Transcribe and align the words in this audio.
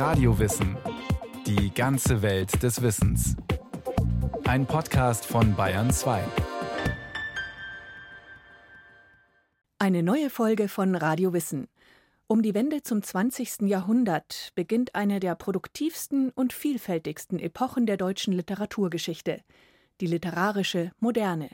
Radiowissen. 0.00 0.78
Die 1.46 1.74
ganze 1.74 2.22
Welt 2.22 2.62
des 2.62 2.80
Wissens. 2.80 3.36
Ein 4.44 4.64
Podcast 4.64 5.26
von 5.26 5.54
Bayern 5.54 5.90
2. 5.90 6.24
Eine 9.78 10.02
neue 10.02 10.30
Folge 10.30 10.68
von 10.68 10.94
Radio 10.94 11.34
Wissen. 11.34 11.68
Um 12.28 12.40
die 12.40 12.54
Wende 12.54 12.82
zum 12.82 13.02
20. 13.02 13.68
Jahrhundert 13.68 14.52
beginnt 14.54 14.94
eine 14.94 15.20
der 15.20 15.34
produktivsten 15.34 16.30
und 16.30 16.54
vielfältigsten 16.54 17.38
Epochen 17.38 17.84
der 17.84 17.98
deutschen 17.98 18.32
Literaturgeschichte, 18.32 19.42
die 20.00 20.06
literarische 20.06 20.92
Moderne. 20.98 21.50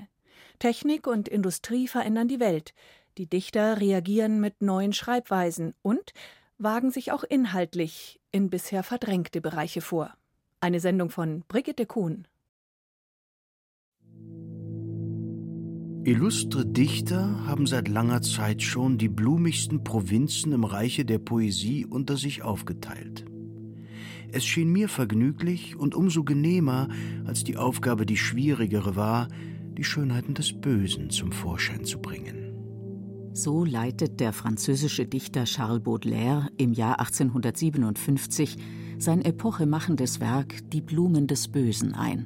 Technik 0.60 1.08
und 1.08 1.26
Industrie 1.26 1.88
verändern 1.88 2.28
die 2.28 2.38
Welt, 2.38 2.74
die 3.18 3.26
Dichter 3.26 3.80
reagieren 3.80 4.40
mit 4.40 4.62
neuen 4.62 4.92
Schreibweisen 4.92 5.74
und 5.82 6.12
wagen 6.58 6.90
sich 6.90 7.12
auch 7.12 7.24
inhaltlich 7.24 8.20
in 8.32 8.50
bisher 8.50 8.82
verdrängte 8.82 9.40
Bereiche 9.40 9.80
vor. 9.80 10.14
Eine 10.60 10.80
Sendung 10.80 11.10
von 11.10 11.44
Brigitte 11.48 11.86
Kuhn. 11.86 12.26
Illustre 16.04 16.64
Dichter 16.64 17.46
haben 17.46 17.66
seit 17.66 17.88
langer 17.88 18.22
Zeit 18.22 18.62
schon 18.62 18.96
die 18.96 19.08
blumigsten 19.08 19.82
Provinzen 19.82 20.52
im 20.52 20.62
Reiche 20.62 21.04
der 21.04 21.18
Poesie 21.18 21.84
unter 21.84 22.16
sich 22.16 22.42
aufgeteilt. 22.42 23.24
Es 24.30 24.44
schien 24.44 24.70
mir 24.70 24.88
vergnüglich 24.88 25.76
und 25.76 25.94
umso 25.94 26.22
genehmer, 26.22 26.88
als 27.26 27.42
die 27.42 27.56
Aufgabe 27.56 28.06
die 28.06 28.16
schwierigere 28.16 28.94
war, 28.94 29.28
die 29.76 29.84
Schönheiten 29.84 30.34
des 30.34 30.52
Bösen 30.52 31.10
zum 31.10 31.32
Vorschein 31.32 31.84
zu 31.84 31.98
bringen. 32.00 32.45
So 33.36 33.66
leitet 33.66 34.18
der 34.18 34.32
französische 34.32 35.04
Dichter 35.04 35.44
Charles 35.44 35.82
Baudelaire 35.82 36.48
im 36.56 36.72
Jahr 36.72 37.00
1857 37.00 38.56
sein 38.96 39.20
epochemachendes 39.20 40.20
Werk 40.20 40.70
Die 40.70 40.80
Blumen 40.80 41.26
des 41.26 41.48
Bösen 41.48 41.92
ein. 41.92 42.24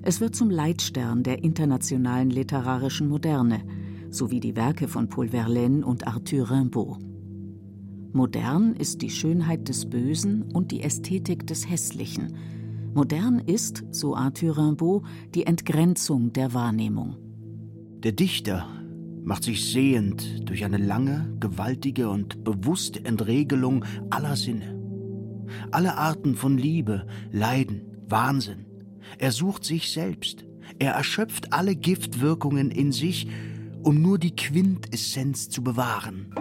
Es 0.00 0.22
wird 0.22 0.34
zum 0.34 0.48
Leitstern 0.48 1.22
der 1.22 1.44
internationalen 1.44 2.30
literarischen 2.30 3.10
Moderne, 3.10 3.60
sowie 4.08 4.40
die 4.40 4.56
Werke 4.56 4.88
von 4.88 5.10
Paul 5.10 5.28
Verlaine 5.28 5.84
und 5.84 6.06
Arthur 6.06 6.50
Rimbaud. 6.50 6.96
Modern 8.14 8.72
ist 8.72 9.02
die 9.02 9.10
Schönheit 9.10 9.68
des 9.68 9.84
Bösen 9.84 10.44
und 10.50 10.70
die 10.70 10.80
Ästhetik 10.80 11.46
des 11.46 11.68
Hässlichen. 11.68 12.32
Modern 12.94 13.38
ist, 13.38 13.84
so 13.90 14.16
Arthur 14.16 14.56
Rimbaud, 14.56 15.04
die 15.34 15.44
Entgrenzung 15.44 16.32
der 16.32 16.54
Wahrnehmung. 16.54 17.16
Der 18.02 18.12
Dichter 18.12 18.75
macht 19.26 19.42
sich 19.42 19.72
sehend 19.72 20.48
durch 20.48 20.64
eine 20.64 20.78
lange, 20.78 21.36
gewaltige 21.40 22.08
und 22.08 22.44
bewusste 22.44 23.04
Entregelung 23.04 23.84
aller 24.08 24.36
Sinne. 24.36 24.80
Alle 25.72 25.96
Arten 25.96 26.36
von 26.36 26.56
Liebe, 26.56 27.08
Leiden, 27.32 27.82
Wahnsinn. 28.08 28.66
Er 29.18 29.32
sucht 29.32 29.64
sich 29.64 29.90
selbst. 29.90 30.46
Er 30.78 30.92
erschöpft 30.92 31.52
alle 31.52 31.74
Giftwirkungen 31.74 32.70
in 32.70 32.92
sich, 32.92 33.28
um 33.82 34.00
nur 34.00 34.18
die 34.18 34.36
Quintessenz 34.36 35.48
zu 35.48 35.62
bewahren. 35.62 36.32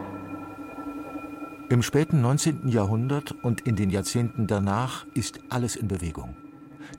Im 1.72 1.82
späten 1.82 2.22
19. 2.22 2.68
Jahrhundert 2.68 3.32
und 3.44 3.62
in 3.62 3.76
den 3.76 3.90
Jahrzehnten 3.90 4.46
danach 4.46 5.08
ist 5.16 5.40
alles 5.50 5.76
in 5.76 5.88
Bewegung. 5.88 6.36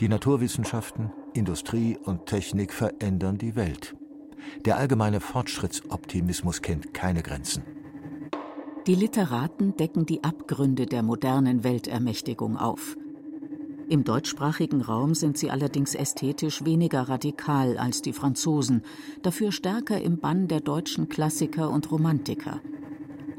Die 0.00 0.08
Naturwissenschaften, 0.08 1.12
Industrie 1.32 1.96
und 1.96 2.26
Technik 2.26 2.72
verändern 2.72 3.38
die 3.38 3.54
Welt. 3.54 3.94
Der 4.64 4.76
allgemeine 4.76 5.20
Fortschrittsoptimismus 5.20 6.62
kennt 6.62 6.94
keine 6.94 7.22
Grenzen. 7.22 7.62
Die 8.86 8.94
Literaten 8.94 9.76
decken 9.76 10.06
die 10.06 10.22
Abgründe 10.22 10.86
der 10.86 11.02
modernen 11.02 11.64
Weltermächtigung 11.64 12.56
auf. 12.56 12.96
Im 13.88 14.04
deutschsprachigen 14.04 14.80
Raum 14.80 15.14
sind 15.14 15.38
sie 15.38 15.50
allerdings 15.50 15.94
ästhetisch 15.94 16.64
weniger 16.64 17.02
radikal 17.02 17.78
als 17.78 18.02
die 18.02 18.12
Franzosen, 18.12 18.82
dafür 19.22 19.52
stärker 19.52 20.00
im 20.00 20.18
Bann 20.18 20.48
der 20.48 20.60
deutschen 20.60 21.08
Klassiker 21.08 21.70
und 21.70 21.90
Romantiker. 21.90 22.60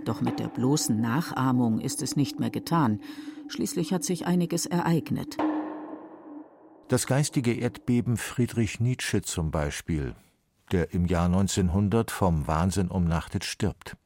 Doch 0.06 0.22
mit 0.22 0.40
der 0.40 0.48
bloßen 0.48 1.00
Nachahmung 1.00 1.82
ist 1.82 2.02
es 2.02 2.16
nicht 2.16 2.40
mehr 2.40 2.50
getan. 2.50 3.02
Schließlich 3.50 3.92
hat 3.92 4.06
sich 4.06 4.26
einiges 4.26 4.66
ereignet. 4.66 5.38
Das 6.88 7.08
geistige 7.08 7.54
Erdbeben 7.54 8.16
Friedrich 8.16 8.80
Nietzsche 8.80 9.22
zum 9.22 9.52
Beispiel 9.52 10.16
der 10.72 10.94
im 10.94 11.06
Jahr 11.06 11.26
1900 11.26 12.12
vom 12.12 12.48
Wahnsinn 12.48 12.90
umnachtet 12.90 13.44
stirbt. 13.44 13.98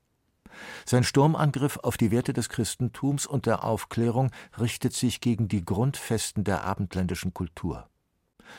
Sein 0.85 1.03
Sturmangriff 1.03 1.77
auf 1.77 1.97
die 1.97 2.11
Werte 2.11 2.33
des 2.33 2.49
Christentums 2.49 3.25
und 3.25 3.45
der 3.45 3.63
Aufklärung 3.63 4.31
richtet 4.59 4.93
sich 4.93 5.21
gegen 5.21 5.47
die 5.47 5.63
Grundfesten 5.63 6.43
der 6.43 6.63
abendländischen 6.63 7.33
Kultur. 7.33 7.87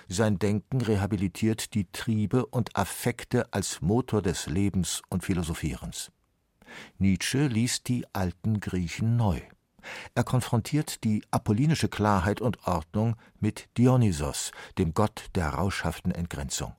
Sein 0.09 0.39
Denken 0.39 0.81
rehabilitiert 0.81 1.75
die 1.75 1.91
Triebe 1.93 2.47
und 2.47 2.77
Affekte 2.77 3.53
als 3.53 3.83
Motor 3.83 4.23
des 4.23 4.47
Lebens 4.47 5.03
und 5.11 5.25
Philosophierens. 5.25 6.11
Nietzsche 6.99 7.47
liest 7.47 7.89
die 7.89 8.07
alten 8.15 8.61
Griechen 8.61 9.17
neu. 9.17 9.41
Er 10.15 10.25
konfrontiert 10.25 11.05
die 11.05 11.23
apollinische 11.31 11.89
Klarheit 11.89 12.41
und 12.41 12.67
Ordnung 12.67 13.17
mit 13.41 13.69
Dionysos, 13.77 14.53
dem 14.79 14.95
Gott 14.95 15.27
der 15.35 15.51
rauschhaften 15.51 16.13
Entgrenzung. 16.13 16.75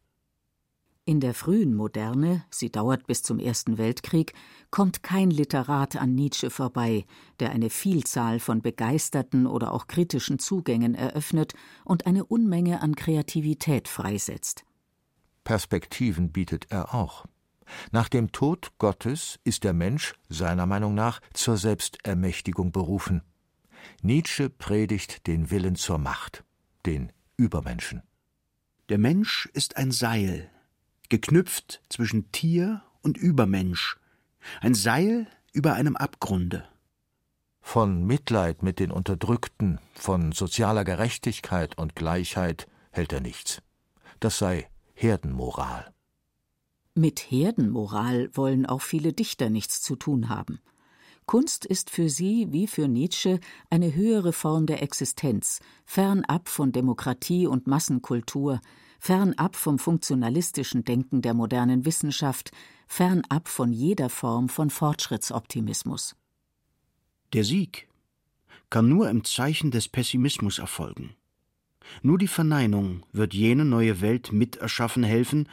In 1.06 1.20
der 1.20 1.34
frühen 1.34 1.76
Moderne, 1.76 2.46
sie 2.50 2.72
dauert 2.72 3.08
bis 3.08 3.24
zum 3.24 3.38
Ersten 3.38 3.78
Weltkrieg, 3.78 4.32
kommt 4.72 5.04
kein 5.04 5.32
Literat 5.32 5.98
an 5.98 6.16
Nietzsche 6.16 6.50
vorbei, 6.50 7.06
der 7.42 7.52
eine 7.52 7.70
Vielzahl 7.70 8.40
von 8.40 8.62
begeisterten 8.62 9.46
oder 9.46 9.74
auch 9.74 9.88
kritischen 9.88 10.40
Zugängen 10.40 10.96
eröffnet 10.96 11.56
und 11.84 12.06
eine 12.06 12.24
Unmenge 12.24 12.82
an 12.82 12.96
Kreativität 12.96 13.90
freisetzt. 13.90 14.64
Perspektiven 15.44 16.32
bietet 16.32 16.68
er 16.70 16.94
auch. 16.94 17.26
Nach 17.92 18.08
dem 18.08 18.32
Tod 18.32 18.72
Gottes 18.78 19.40
ist 19.44 19.66
der 19.66 19.74
Mensch, 19.74 20.14
seiner 20.30 20.66
Meinung 20.66 20.96
nach, 20.96 21.20
zur 21.34 21.58
Selbstermächtigung 21.58 22.72
berufen. 22.72 23.24
Nietzsche 24.02 24.50
predigt 24.50 25.28
den 25.28 25.52
Willen 25.52 25.76
zur 25.76 25.98
Macht, 25.98 26.46
den 26.86 27.12
Übermenschen. 27.36 28.04
Der 28.88 28.98
Mensch 28.98 29.50
ist 29.54 29.76
ein 29.76 29.92
Seil, 29.92 30.50
geknüpft 31.14 31.84
zwischen 31.90 32.32
Tier 32.32 32.82
und 33.04 33.20
Übermensch, 33.20 34.00
ein 34.62 34.74
Seil 34.74 35.28
über 35.52 35.76
einem 35.76 35.96
Abgrunde. 35.96 36.68
Von 37.62 38.04
Mitleid 38.08 38.64
mit 38.64 38.80
den 38.80 38.90
Unterdrückten, 38.90 39.80
von 39.94 40.32
sozialer 40.32 40.84
Gerechtigkeit 40.84 41.78
und 41.78 41.96
Gleichheit 41.96 42.68
hält 42.90 43.14
er 43.14 43.22
nichts. 43.22 43.62
Das 44.22 44.40
sei 44.40 44.68
Herdenmoral. 44.96 45.94
Mit 46.96 47.20
Herdenmoral 47.20 48.36
wollen 48.36 48.66
auch 48.66 48.82
viele 48.82 49.14
Dichter 49.14 49.52
nichts 49.52 49.84
zu 49.84 49.96
tun 49.96 50.30
haben. 50.30 50.62
Kunst 51.28 51.64
ist 51.64 51.92
für 51.92 52.10
sie 52.10 52.48
wie 52.50 52.66
für 52.66 52.88
Nietzsche 52.88 53.40
eine 53.70 53.94
höhere 53.94 54.34
Form 54.34 54.66
der 54.66 54.82
Existenz, 54.82 55.60
fernab 55.86 56.50
von 56.50 56.72
Demokratie 56.72 57.46
und 57.46 57.68
Massenkultur, 57.68 58.62
fernab 59.04 59.58
vom 59.58 59.80
funktionalistischen 59.80 60.86
Denken 60.86 61.22
der 61.22 61.34
modernen 61.34 61.84
Wissenschaft, 61.84 62.52
fernab 62.88 63.50
von 63.50 63.74
jeder 63.74 64.10
Form 64.10 64.48
von 64.48 64.70
Fortschrittsoptimismus. 64.70 66.16
Der 67.34 67.44
Sieg 67.44 67.90
kann 68.70 68.88
nur 68.88 69.10
im 69.10 69.26
Zeichen 69.26 69.72
des 69.72 69.90
Pessimismus 69.90 70.58
erfolgen. 70.58 71.18
Nur 72.02 72.18
die 72.18 72.30
Verneinung 72.30 73.06
wird 73.12 73.34
jene 73.34 73.66
neue 73.66 74.00
Welt 74.00 74.32
miterschaffen 74.32 75.04
helfen, 75.04 75.50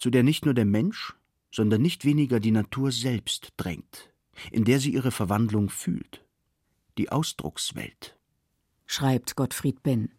zu 0.00 0.10
der 0.10 0.24
nicht 0.24 0.44
nur 0.44 0.54
der 0.54 0.64
Mensch, 0.66 1.14
sondern 1.52 1.82
nicht 1.82 2.04
weniger 2.04 2.40
die 2.40 2.50
Natur 2.50 2.90
selbst 2.90 3.52
drängt, 3.56 4.10
in 4.50 4.64
der 4.64 4.80
sie 4.80 4.92
ihre 4.92 5.12
Verwandlung 5.12 5.70
fühlt. 5.70 6.24
Die 6.98 7.12
Ausdruckswelt. 7.12 8.18
Schreibt 8.84 9.36
Gottfried 9.36 9.80
Benn. 9.84 10.10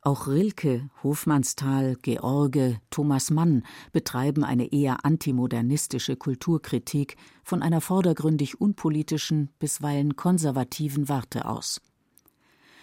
Auch 0.00 0.28
Rilke, 0.28 0.88
Hofmannsthal, 1.02 1.96
George, 2.02 2.80
Thomas 2.88 3.30
Mann 3.30 3.64
betreiben 3.92 4.44
eine 4.44 4.72
eher 4.72 5.04
antimodernistische 5.04 6.16
Kulturkritik 6.16 7.16
von 7.42 7.62
einer 7.62 7.80
vordergründig 7.80 8.60
unpolitischen, 8.60 9.50
bisweilen 9.58 10.14
konservativen 10.14 11.08
Warte 11.08 11.46
aus. 11.46 11.80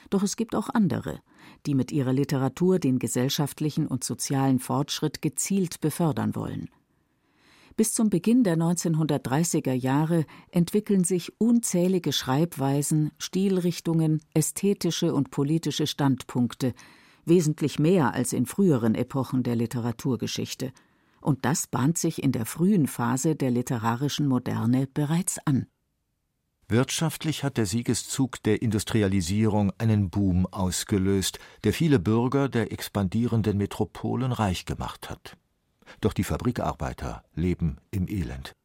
Doch 0.09 0.23
es 0.23 0.35
gibt 0.35 0.55
auch 0.55 0.69
andere, 0.69 1.21
die 1.65 1.73
mit 1.73 1.91
ihrer 1.91 2.13
Literatur 2.13 2.79
den 2.79 2.99
gesellschaftlichen 2.99 3.87
und 3.87 4.03
sozialen 4.03 4.59
Fortschritt 4.59 5.21
gezielt 5.21 5.79
befördern 5.79 6.35
wollen. 6.35 6.69
Bis 7.77 7.93
zum 7.93 8.09
Beginn 8.09 8.43
der 8.43 8.55
1930er 8.57 9.73
Jahre 9.73 10.25
entwickeln 10.51 11.03
sich 11.03 11.33
unzählige 11.39 12.13
Schreibweisen, 12.13 13.11
Stilrichtungen, 13.17 14.21
ästhetische 14.33 15.13
und 15.13 15.31
politische 15.31 15.87
Standpunkte, 15.87 16.73
wesentlich 17.25 17.79
mehr 17.79 18.13
als 18.13 18.33
in 18.33 18.45
früheren 18.45 18.95
Epochen 18.95 19.43
der 19.43 19.55
Literaturgeschichte. 19.55 20.71
Und 21.21 21.45
das 21.45 21.67
bahnt 21.67 21.97
sich 21.97 22.23
in 22.23 22.31
der 22.31 22.45
frühen 22.45 22.87
Phase 22.87 23.35
der 23.35 23.51
literarischen 23.51 24.27
Moderne 24.27 24.87
bereits 24.93 25.39
an. 25.45 25.67
Wirtschaftlich 26.67 27.43
hat 27.43 27.57
der 27.57 27.67
Siegeszug 27.67 28.41
der 28.41 28.61
Industrialisierung 28.61 29.71
einen 29.77 30.09
Boom 30.09 30.47
ausgelöst, 30.47 31.37
der 31.63 31.73
viele 31.73 31.99
Bürger 31.99 32.49
der 32.49 32.71
expandierenden 32.71 33.57
Metropolen 33.57 34.31
reich 34.31 34.65
gemacht 34.65 35.09
hat. 35.09 35.37
Doch 36.01 36.13
die 36.13 36.23
Fabrikarbeiter 36.23 37.23
leben 37.35 37.77
im 37.91 38.07
Elend. 38.07 38.55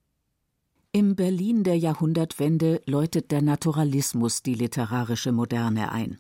Im 0.93 1.15
Berlin 1.15 1.63
der 1.63 1.79
Jahrhundertwende 1.79 2.81
läutet 2.87 3.31
der 3.31 3.43
Naturalismus 3.43 4.43
die 4.43 4.55
literarische 4.55 5.31
Moderne 5.31 5.93
ein. 5.93 6.19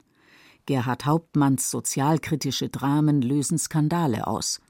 Gerhard 0.67 1.07
Hauptmanns 1.07 1.71
sozialkritische 1.71 2.69
Dramen 2.69 3.23
lösen 3.23 3.59
Skandale 3.59 4.27
aus. 4.27 4.61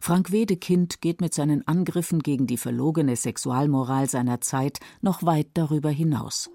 Frank 0.00 0.32
Wedekind 0.32 1.00
geht 1.00 1.20
mit 1.20 1.34
seinen 1.34 1.66
Angriffen 1.66 2.20
gegen 2.20 2.46
die 2.46 2.58
verlogene 2.58 3.16
Sexualmoral 3.16 4.08
seiner 4.08 4.40
Zeit 4.40 4.80
noch 5.00 5.22
weit 5.22 5.48
darüber 5.54 5.90
hinaus. 5.90 6.50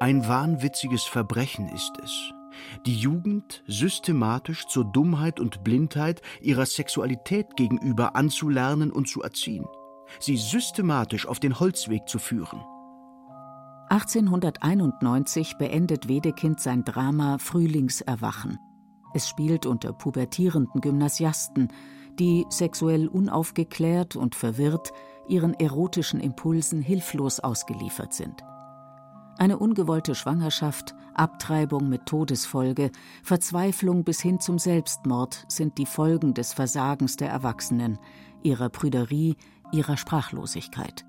Ein 0.00 0.26
wahnwitziges 0.26 1.04
Verbrechen 1.04 1.68
ist 1.68 1.92
es, 2.02 2.32
die 2.86 2.96
Jugend 2.96 3.62
systematisch 3.66 4.66
zur 4.66 4.84
Dummheit 4.84 5.40
und 5.40 5.64
Blindheit 5.64 6.22
ihrer 6.40 6.66
Sexualität 6.66 7.56
gegenüber 7.56 8.16
anzulernen 8.16 8.90
und 8.90 9.08
zu 9.08 9.22
erziehen, 9.22 9.66
sie 10.18 10.36
systematisch 10.36 11.26
auf 11.26 11.40
den 11.40 11.60
Holzweg 11.60 12.08
zu 12.08 12.18
führen. 12.18 12.64
1891 13.88 15.56
beendet 15.58 16.08
Wedekind 16.08 16.58
sein 16.58 16.84
Drama 16.84 17.38
Frühlingserwachen. 17.38 18.58
Es 19.12 19.28
spielt 19.28 19.66
unter 19.66 19.92
pubertierenden 19.92 20.80
Gymnasiasten, 20.80 21.68
die 22.18 22.46
sexuell 22.48 23.08
unaufgeklärt 23.08 24.16
und 24.16 24.34
verwirrt 24.34 24.92
ihren 25.28 25.54
erotischen 25.54 26.20
Impulsen 26.20 26.82
hilflos 26.82 27.40
ausgeliefert 27.40 28.12
sind. 28.12 28.42
Eine 29.36 29.58
ungewollte 29.58 30.14
Schwangerschaft, 30.14 30.94
Abtreibung 31.14 31.88
mit 31.88 32.06
Todesfolge, 32.06 32.90
Verzweiflung 33.22 34.04
bis 34.04 34.20
hin 34.20 34.40
zum 34.40 34.58
Selbstmord 34.58 35.44
sind 35.48 35.78
die 35.78 35.86
Folgen 35.86 36.34
des 36.34 36.52
Versagens 36.52 37.16
der 37.16 37.30
Erwachsenen, 37.30 37.98
ihrer 38.42 38.68
Prüderie, 38.68 39.36
ihrer 39.72 39.96
Sprachlosigkeit. 39.96 41.04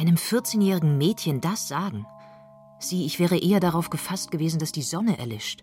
Einem 0.00 0.14
14-jährigen 0.14 0.96
Mädchen 0.96 1.42
das 1.42 1.68
sagen? 1.68 2.06
Sieh, 2.78 3.04
ich 3.04 3.18
wäre 3.18 3.36
eher 3.36 3.60
darauf 3.60 3.90
gefasst 3.90 4.30
gewesen, 4.30 4.58
dass 4.58 4.72
die 4.72 4.80
Sonne 4.80 5.18
erlischt. 5.18 5.62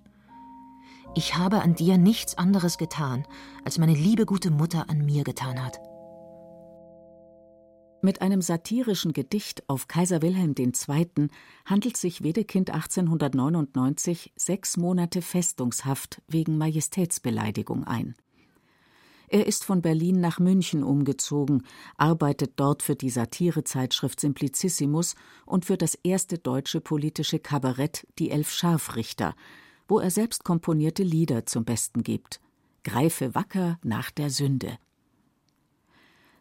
Ich 1.16 1.38
habe 1.38 1.63
an 1.63 1.74
dir 1.74 1.98
nichts 1.98 2.38
anderes 2.38 2.78
getan, 2.78 3.25
als 3.66 3.80
meine 3.80 3.95
liebe 3.95 4.28
gute 4.28 4.51
Mutter 4.51 4.92
an 4.92 5.04
mir 5.04 5.24
getan 5.24 5.66
hat. 5.66 5.80
Mit 8.04 8.22
einem 8.22 8.44
satirischen 8.44 9.12
Gedicht 9.12 9.68
auf 9.68 9.88
Kaiser 9.88 10.22
Wilhelm 10.22 10.54
II. 10.56 11.30
handelt 11.66 11.98
sich 11.98 12.22
Wedekind 12.22 12.69
1899 12.69 14.33
sechs 14.36 14.78
Monate 14.78 15.24
Festungshaft 15.24 16.22
wegen 16.28 16.60
Majestätsbeleidigung 16.60 17.86
ein. 17.86 18.13
Er 19.29 19.45
ist 19.45 19.65
von 19.65 19.81
Berlin 19.81 20.21
nach 20.21 20.39
München 20.39 20.83
umgezogen, 20.83 21.63
arbeitet 21.97 22.53
dort 22.56 22.81
für 22.81 22.95
die 22.95 23.09
Satirezeitschrift 23.09 24.19
Simplicissimus 24.21 25.15
und 25.45 25.65
für 25.65 25.77
das 25.77 25.95
erste 25.95 26.38
deutsche 26.38 26.79
politische 26.79 27.39
Kabarett 27.39 28.07
Die 28.19 28.31
Elf 28.31 28.50
Scharfrichter, 28.51 29.35
wo 29.88 30.00
er 30.00 30.12
selbst 30.12 30.45
komponierte 30.45 31.03
Lieder 31.03 31.45
zum 31.45 31.65
Besten 31.65 32.03
gibt. 32.03 32.39
Greife 32.83 33.35
wacker 33.35 33.79
nach 33.83 34.12
der 34.12 34.29
Sünde. 34.29 34.77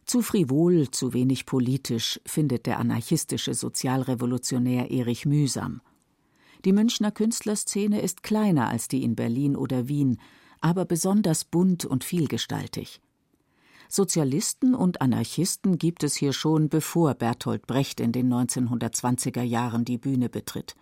Zu 0.04 0.22
frivol, 0.22 0.88
zu 0.92 1.12
wenig 1.12 1.44
politisch 1.44 2.20
findet 2.24 2.66
der 2.66 2.78
anarchistische 2.78 3.54
Sozialrevolutionär 3.54 4.92
Erich 4.92 5.26
Mühsam. 5.26 5.80
Die 6.64 6.72
Münchner 6.72 7.10
Künstlerszene 7.10 8.00
ist 8.00 8.22
kleiner 8.22 8.68
als 8.68 8.86
die 8.86 9.02
in 9.02 9.16
Berlin 9.16 9.56
oder 9.56 9.88
Wien, 9.88 10.20
aber 10.60 10.84
besonders 10.84 11.44
bunt 11.44 11.84
und 11.84 12.04
vielgestaltig. 12.04 13.00
Sozialisten 13.88 14.74
und 14.74 15.00
Anarchisten 15.00 15.78
gibt 15.78 16.02
es 16.02 16.16
hier 16.16 16.32
schon, 16.32 16.68
bevor 16.68 17.14
Bertolt 17.14 17.66
Brecht 17.66 18.00
in 18.00 18.12
den 18.12 18.32
1920er 18.32 19.42
Jahren 19.42 19.84
die 19.84 19.98
Bühne 19.98 20.28
betritt. 20.28 20.74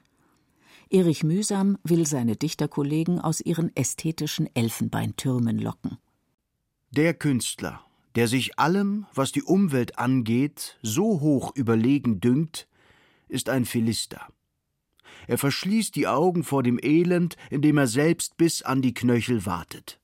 Erich 0.91 1.25
Mühsam 1.25 1.79
will 1.83 2.07
seine 2.07 2.37
Dichterkollegen 2.37 3.21
aus 3.21 3.41
ihren 3.41 3.75
ästhetischen 3.75 4.49
Elfenbeintürmen 4.55 5.59
locken. 5.59 5.99
Der 6.91 7.15
Künstler, 7.15 7.81
der 8.15 8.29
sich 8.29 8.59
allem, 8.59 9.07
was 9.15 9.33
die 9.33 9.43
Umwelt 9.43 9.99
angeht, 9.99 10.79
so 10.83 11.21
hoch 11.21 11.53
überlegen 11.55 12.21
dünkt, 12.21 12.69
ist 13.29 13.49
ein 13.49 13.65
Philister. 13.65 14.29
Er 15.27 15.39
verschließt 15.39 15.95
die 15.97 16.07
Augen 16.07 16.45
vor 16.45 16.63
dem 16.63 16.79
Elend, 16.83 17.37
in 17.51 17.63
dem 17.63 17.79
er 17.79 17.87
selbst 17.87 18.37
bis 18.37 18.63
an 18.63 18.83
die 18.83 18.95
Knöchel 18.95 19.47
wartet. 19.47 20.01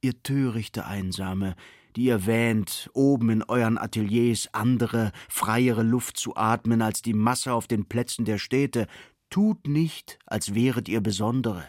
Ihr 0.00 0.22
törichte 0.22 0.86
Einsame, 0.86 1.54
die 1.96 2.04
ihr 2.04 2.26
wähnt, 2.26 2.90
oben 2.94 3.30
in 3.30 3.42
euren 3.42 3.78
Ateliers 3.78 4.48
andere, 4.52 5.12
freiere 5.28 5.82
Luft 5.82 6.16
zu 6.16 6.36
atmen 6.36 6.82
als 6.82 7.02
die 7.02 7.14
Masse 7.14 7.52
auf 7.52 7.66
den 7.66 7.86
Plätzen 7.86 8.24
der 8.24 8.38
Städte, 8.38 8.86
tut 9.30 9.66
nicht, 9.66 10.18
als 10.26 10.54
wäret 10.54 10.88
ihr 10.88 11.00
Besondere. 11.00 11.64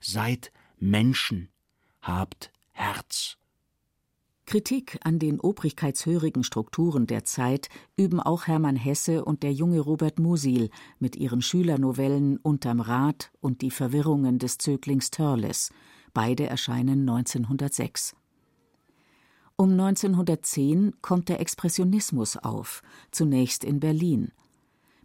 Seid 0.00 0.52
Menschen, 0.78 1.48
habt 2.00 2.52
Herz. 2.72 3.36
Kritik 4.52 4.98
an 5.02 5.18
den 5.18 5.40
obrigkeitshörigen 5.40 6.44
Strukturen 6.44 7.06
der 7.06 7.24
Zeit 7.24 7.70
üben 7.96 8.20
auch 8.20 8.46
Hermann 8.46 8.76
Hesse 8.76 9.24
und 9.24 9.42
der 9.42 9.54
junge 9.54 9.80
Robert 9.80 10.18
Musil 10.18 10.68
mit 10.98 11.16
ihren 11.16 11.40
Schülernovellen 11.40 12.36
Unterm 12.36 12.80
Rad 12.80 13.32
und 13.40 13.62
Die 13.62 13.70
Verwirrungen 13.70 14.38
des 14.38 14.58
Zöglings 14.58 15.10
Törles. 15.10 15.70
Beide 16.12 16.48
erscheinen 16.48 17.08
1906. 17.08 18.14
Um 19.56 19.70
1910 19.70 20.96
kommt 21.00 21.30
der 21.30 21.40
Expressionismus 21.40 22.36
auf, 22.36 22.82
zunächst 23.10 23.64
in 23.64 23.80
Berlin. 23.80 24.32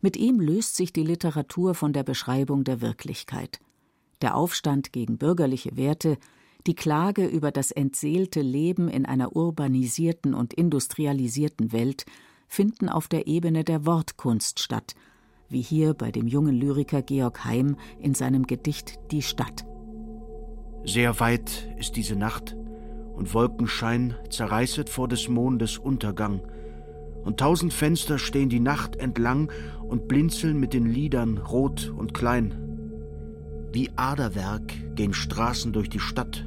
Mit 0.02 0.18
ihm 0.18 0.42
löst 0.42 0.76
sich 0.76 0.92
die 0.92 1.04
Literatur 1.04 1.74
von 1.74 1.94
der 1.94 2.04
Beschreibung 2.04 2.66
der 2.66 2.82
Wirklichkeit. 2.82 3.62
Der 4.22 4.36
Aufstand 4.36 4.92
gegen 4.92 5.18
bürgerliche 5.18 5.78
Werte, 5.78 6.18
die 6.68 6.76
Klage 6.76 7.26
über 7.26 7.52
das 7.52 7.72
entseelte 7.72 8.42
Leben 8.42 8.90
in 8.90 9.06
einer 9.06 9.36
urbanisierten 9.36 10.34
und 10.34 10.54
industrialisierten 10.54 11.72
Welt 11.72 12.06
finden 12.48 12.90
auf 12.90 13.08
der 13.08 13.28
Ebene 13.28 13.64
der 13.64 13.86
Wortkunst 13.86 14.60
statt, 14.60 14.94
wie 15.50 15.62
hier 15.62 15.94
bei 15.94 16.12
dem 16.12 16.28
jungen 16.28 16.56
Lyriker 16.56 17.02
Georg 17.02 17.46
Heim 17.46 17.78
in 18.00 18.14
seinem 18.14 18.46
Gedicht 18.46 19.00
Die 19.12 19.22
Stadt. 19.22 19.66
Sehr 20.86 21.20
weit 21.20 21.74
ist 21.78 21.96
diese 21.96 22.16
Nacht, 22.16 22.56
und 23.16 23.34
Wolkenschein 23.34 24.16
zerreißet 24.30 24.90
vor 24.90 25.08
des 25.08 25.28
Mondes 25.28 25.78
Untergang, 25.78 26.42
und 27.24 27.40
tausend 27.40 27.74
Fenster 27.74 28.20
stehen 28.20 28.50
die 28.50 28.60
Nacht 28.62 28.96
entlang 28.96 29.52
und 29.88 30.08
blinzeln 30.08 30.60
mit 30.60 30.74
den 30.74 30.86
Lidern 30.86 31.38
rot 31.38 31.94
und 31.98 32.14
klein. 32.14 32.56
Wie 33.74 33.90
Aderwerk 33.98 34.96
gehen 34.96 35.14
Straßen 35.14 35.74
durch 35.74 35.90
die 35.90 36.00
Stadt, 36.00 36.47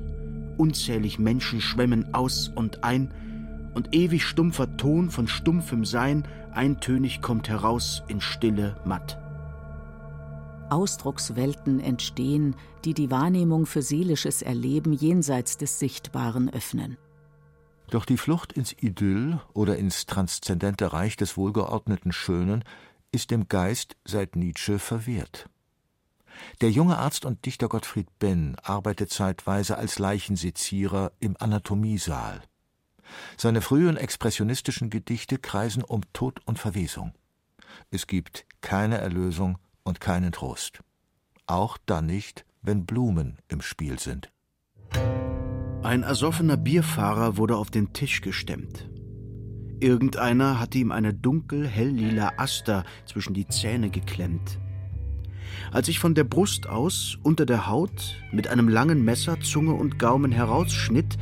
unzählig 0.61 1.19
Menschen 1.19 1.61
schwemmen 1.61 2.15
aus 2.15 2.49
und 2.55 2.85
ein, 2.85 3.13
und 3.75 3.95
ewig 3.95 4.25
stumpfer 4.25 4.77
Ton 4.77 5.11
von 5.11 5.27
stumpfem 5.27 5.85
Sein 5.85 6.29
eintönig 6.53 7.23
kommt 7.23 7.49
heraus 7.49 8.03
in 8.09 8.21
Stille 8.21 8.77
matt. 8.85 9.19
Ausdruckswelten 10.71 11.81
entstehen, 11.81 12.55
die 12.85 12.95
die 12.95 13.11
Wahrnehmung 13.11 13.67
für 13.67 13.83
seelisches 13.83 14.43
Erleben 14.43 14.93
jenseits 14.93 15.57
des 15.57 15.79
Sichtbaren 15.79 16.49
öffnen. 16.51 16.97
Doch 17.91 18.05
die 18.05 18.17
Flucht 18.17 18.53
ins 18.53 18.73
Idyll 18.73 19.41
oder 19.53 19.77
ins 19.77 20.07
transzendente 20.07 20.93
Reich 20.93 21.17
des 21.17 21.37
wohlgeordneten 21.37 22.13
Schönen 22.13 22.63
ist 23.11 23.33
dem 23.33 23.49
Geist 23.49 23.97
seit 24.05 24.37
Nietzsche 24.37 24.79
verwehrt. 24.79 25.50
Der 26.61 26.71
junge 26.71 26.99
Arzt 26.99 27.25
und 27.25 27.45
Dichter 27.47 27.69
Gottfried 27.69 28.19
Benn 28.19 28.57
arbeitet 28.63 29.11
zeitweise 29.11 29.77
als 29.77 29.99
Leichensezierer 29.99 31.13
im 31.21 31.37
Anatomiesaal. 31.39 32.43
Seine 33.37 33.61
frühen 33.61 33.97
expressionistischen 33.97 34.91
Gedichte 34.91 35.39
kreisen 35.39 35.83
um 35.83 36.03
Tod 36.13 36.41
und 36.47 36.59
Verwesung. 36.59 37.13
Es 37.91 38.07
gibt 38.07 38.47
keine 38.61 38.99
Erlösung 38.99 39.59
und 39.83 40.01
keinen 40.01 40.33
Trost. 40.33 40.81
Auch 41.47 41.79
dann 41.87 42.07
nicht, 42.07 42.45
wenn 42.63 42.87
Blumen 42.87 43.39
im 43.49 43.63
Spiel 43.63 43.99
sind. 43.99 44.31
Ein 45.83 46.03
ersoffener 46.03 46.57
Bierfahrer 46.57 47.37
wurde 47.37 47.57
auf 47.57 47.71
den 47.71 47.93
Tisch 47.93 48.21
gestemmt. 48.21 48.89
Irgendeiner 49.81 50.61
hatte 50.61 50.77
ihm 50.77 50.93
eine 50.93 51.15
dunkel 51.15 51.67
helllila 51.67 52.35
Aster 52.37 52.85
zwischen 53.07 53.33
die 53.33 53.49
Zähne 53.49 53.89
geklemmt. 53.89 54.59
Als 55.73 55.89
ich 55.89 55.99
von 55.99 56.15
der 56.15 56.25
Brust 56.25 56.69
aus 56.69 57.19
unter 57.23 57.47
der 57.47 57.67
Haut 57.67 58.17
mit 58.33 58.49
einem 58.49 58.69
langen 58.69 59.05
Messer 59.05 59.41
Zunge 59.41 59.75
und 59.75 59.99
Gaumen 59.99 60.33
herausschnitt, 60.33 61.17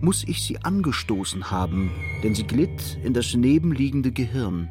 muss 0.00 0.24
ich 0.24 0.42
sie 0.42 0.58
angestoßen 0.58 1.50
haben, 1.50 1.90
denn 2.22 2.34
sie 2.34 2.46
glitt 2.46 2.98
in 3.04 3.14
das 3.14 3.34
nebenliegende 3.34 4.10
Gehirn. 4.10 4.68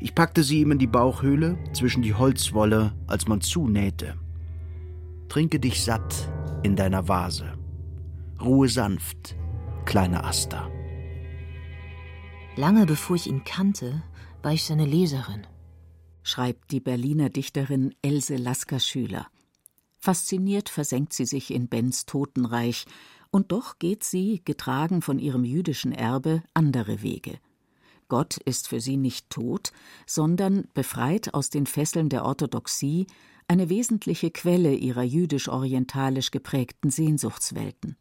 Ich 0.00 0.14
packte 0.14 0.42
sie 0.42 0.60
ihm 0.60 0.72
in 0.72 0.78
die 0.78 0.86
Bauchhöhle 0.86 1.58
zwischen 1.72 2.02
die 2.02 2.14
Holzwolle, 2.14 2.92
als 3.06 3.28
man 3.28 3.40
zunähte. 3.40 4.14
Trinke 5.28 5.58
dich 5.58 5.82
satt 5.82 6.30
in 6.62 6.76
deiner 6.76 7.08
Vase. 7.08 7.54
Ruhe 8.40 8.68
sanft, 8.68 9.36
kleine 9.84 10.24
Asta. 10.24 10.68
Lange 12.56 12.84
bevor 12.84 13.16
ich 13.16 13.26
ihn 13.26 13.44
kannte, 13.44 14.02
war 14.42 14.52
ich 14.52 14.64
seine 14.64 14.84
Leserin. 14.84 15.46
Schreibt 16.22 16.70
die 16.70 16.80
Berliner 16.80 17.28
Dichterin 17.28 17.94
Else 18.02 18.36
Lasker-Schüler. 18.36 19.26
Fasziniert 19.98 20.68
versenkt 20.68 21.12
sie 21.12 21.26
sich 21.26 21.52
in 21.52 21.68
Bens 21.68 22.06
Totenreich, 22.06 22.86
und 23.30 23.50
doch 23.50 23.78
geht 23.78 24.04
sie, 24.04 24.42
getragen 24.44 25.00
von 25.00 25.18
ihrem 25.18 25.44
jüdischen 25.44 25.92
Erbe, 25.92 26.42
andere 26.52 27.02
Wege. 27.02 27.38
Gott 28.08 28.36
ist 28.36 28.68
für 28.68 28.80
sie 28.80 28.98
nicht 28.98 29.30
tot, 29.30 29.72
sondern, 30.06 30.68
befreit 30.74 31.32
aus 31.32 31.48
den 31.48 31.64
Fesseln 31.66 32.10
der 32.10 32.26
Orthodoxie, 32.26 33.06
eine 33.48 33.70
wesentliche 33.70 34.30
Quelle 34.30 34.74
ihrer 34.74 35.02
jüdisch-orientalisch 35.02 36.30
geprägten 36.30 36.90
Sehnsuchtswelten. 36.90 37.96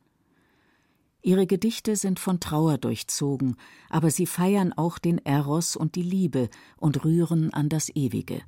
Ihre 1.24 1.46
Gedichte 1.46 1.96
sind 1.96 2.20
von 2.20 2.40
Trauer 2.40 2.80
durchzogen, 2.80 3.56
aber 3.90 4.10
sie 4.10 4.25
feiern 4.25 4.74
auch 4.74 4.98
den 4.98 5.20
Eros 5.20 5.75
und 5.75 5.96
die 5.96 6.01
Liebe 6.01 6.50
und 6.78 7.06
rühren 7.06 7.54
an 7.54 7.70
das 7.70 7.90
Ewige. 7.90 8.42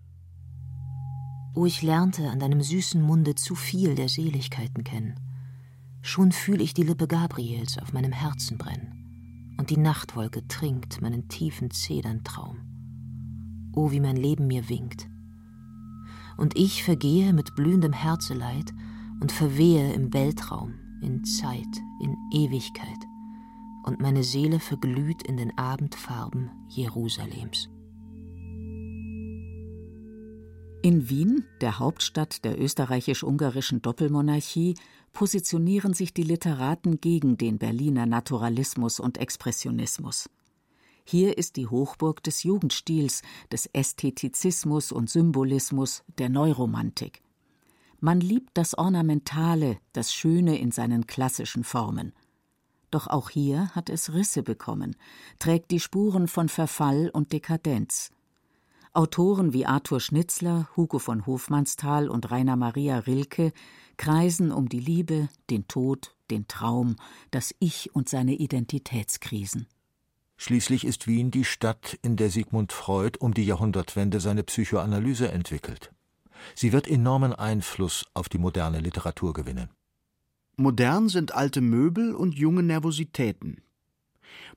O 1.56 1.68
ich 1.68 1.84
lernte 1.84 2.32
an 2.32 2.40
deinem 2.40 2.64
süßen 2.64 3.00
Munde 3.00 3.36
zu 3.36 3.54
viel 3.54 3.94
der 3.94 4.10
Seligkeiten 4.10 4.84
kennen. 4.84 5.20
Schon 6.02 6.32
fühl 6.32 6.62
ich 6.62 6.74
die 6.74 6.82
Lippe 6.82 7.08
Gabriels 7.08 7.78
auf 7.78 7.94
meinem 7.94 8.12
Herzen 8.12 8.58
brennen, 8.58 9.56
und 9.60 9.70
die 9.70 9.78
Nachtwolke 9.78 10.48
trinkt 10.48 11.00
meinen 11.00 11.30
tiefen 11.30 11.70
Zederntraum. 11.70 12.58
O 13.76 13.92
wie 13.92 14.00
mein 14.00 14.18
Leben 14.18 14.48
mir 14.48 14.68
winkt. 14.68 15.08
Und 16.38 16.58
ich 16.58 16.84
vergehe 16.84 17.34
mit 17.34 17.54
blühendem 17.54 17.94
Herzeleid 17.94 18.74
und 19.22 19.32
verwehe 19.32 19.94
im 19.94 20.12
Weltraum, 20.12 20.74
in 21.04 21.24
Zeit, 21.24 21.82
in 22.02 22.18
Ewigkeit, 22.32 22.88
und 23.84 24.00
meine 24.00 24.24
Seele 24.24 24.60
verglüht 24.60 25.24
in 25.24 25.38
den 25.38 25.58
Abendfarben 25.58 26.50
Jerusalems. 26.70 27.70
In 30.82 31.10
Wien, 31.10 31.46
der 31.62 31.80
Hauptstadt 31.80 32.44
der 32.44 32.60
österreichisch-ungarischen 32.62 33.82
Doppelmonarchie, 33.82 34.76
positionieren 35.14 35.94
sich 35.94 36.14
die 36.14 36.24
Literaten 36.24 37.00
gegen 37.00 37.38
den 37.38 37.58
Berliner 37.58 38.06
Naturalismus 38.06 39.00
und 39.00 39.18
Expressionismus. 39.18 40.30
Hier 41.06 41.38
ist 41.38 41.56
die 41.56 41.68
Hochburg 41.68 42.22
des 42.24 42.44
Jugendstils, 42.44 43.22
des 43.52 43.68
Ästhetizismus 43.68 44.92
und 44.92 45.10
Symbolismus, 45.10 46.04
der 46.18 46.30
Neuromantik. 46.30 47.23
Man 48.06 48.20
liebt 48.20 48.58
das 48.58 48.78
Ornamentale, 48.78 49.78
das 49.94 50.14
Schöne 50.14 50.58
in 50.60 50.72
seinen 50.72 51.08
klassischen 51.08 51.64
Formen. 51.64 52.12
Doch 52.92 53.08
auch 53.08 53.30
hier 53.30 53.70
hat 53.76 53.90
es 53.90 54.12
Risse 54.12 54.44
bekommen, 54.44 54.98
trägt 55.40 55.72
die 55.72 55.80
Spuren 55.80 56.28
von 56.28 56.50
Verfall 56.50 57.10
und 57.14 57.32
Dekadenz. 57.32 58.12
Autoren 58.92 59.54
wie 59.54 59.66
Arthur 59.66 60.02
Schnitzler, 60.02 60.68
Hugo 60.76 61.00
von 61.00 61.26
Hofmannsthal 61.26 62.10
und 62.10 62.30
Rainer 62.30 62.58
Maria 62.58 63.00
Rilke 63.00 63.54
kreisen 63.96 64.52
um 64.52 64.68
die 64.68 64.82
Liebe, 64.82 65.30
den 65.50 65.70
Tod, 65.70 66.14
den 66.30 66.46
Traum, 66.50 66.98
das 67.32 67.56
Ich 67.60 67.96
und 67.96 68.10
seine 68.10 68.34
Identitätskrisen. 68.34 69.66
Schließlich 70.36 70.84
ist 70.84 71.08
Wien 71.08 71.32
die 71.32 71.46
Stadt, 71.46 71.98
in 72.02 72.18
der 72.18 72.30
Sigmund 72.30 72.74
Freud 72.74 73.20
um 73.22 73.34
die 73.34 73.46
Jahrhundertwende 73.46 74.20
seine 74.20 74.44
Psychoanalyse 74.44 75.32
entwickelt. 75.32 75.94
Sie 76.56 76.74
wird 76.74 76.88
enormen 76.88 77.34
Einfluss 77.34 78.06
auf 78.14 78.30
die 78.30 78.38
moderne 78.38 78.80
Literatur 78.80 79.34
gewinnen. 79.34 79.70
Modern 80.56 81.10
sind 81.10 81.34
alte 81.34 81.62
Möbel 81.62 82.14
und 82.14 82.36
junge 82.36 82.64
Nervositäten. 82.64 83.62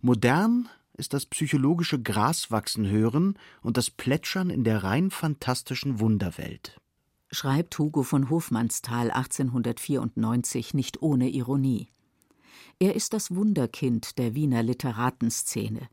Modern 0.01 0.69
ist 0.95 1.15
das 1.15 1.27
psychologische 1.27 2.01
Graswachsen 2.01 2.89
hören 2.89 3.39
und 3.63 3.77
das 3.77 3.91
Plätschern 3.91 4.51
in 4.51 4.65
der 4.65 4.83
rein 4.83 5.11
fantastischen 5.11 6.01
Wunderwelt. 6.01 6.81
Schreibt 7.31 7.79
Hugo 7.79 8.03
von 8.03 8.31
Hofmannsthal 8.31 9.11
1894 9.11 10.75
nicht 10.75 11.03
ohne 11.03 11.29
Ironie. 11.29 11.89
Er 12.79 12.95
ist 12.95 13.13
das 13.13 13.35
Wunderkind 13.35 14.19
der 14.19 14.35
Wiener 14.35 14.63
Literatenszene. 14.63 15.89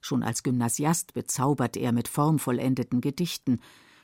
Schon 0.00 0.22
als 0.22 0.42
Gymnasiast 0.42 1.14
bezaubert 1.14 1.76
er 1.76 1.92
mit 1.92 2.08
formvollendeten 2.08 3.00
Gedichten, 3.00 3.60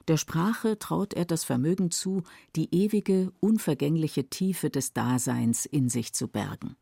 der 0.09 0.17
Sprache 0.17 0.79
traut 0.79 1.15
er 1.15 1.25
das 1.25 1.45
Vermögen 1.45 1.91
zu, 1.91 2.23
die 2.57 2.75
ewige, 2.75 3.33
unvergängliche 3.41 4.29
Tiefe 4.29 4.71
des 4.71 4.93
Daseins 4.93 5.67
in 5.67 5.89
sich 5.89 6.13
zu 6.13 6.29
bergen. 6.29 6.77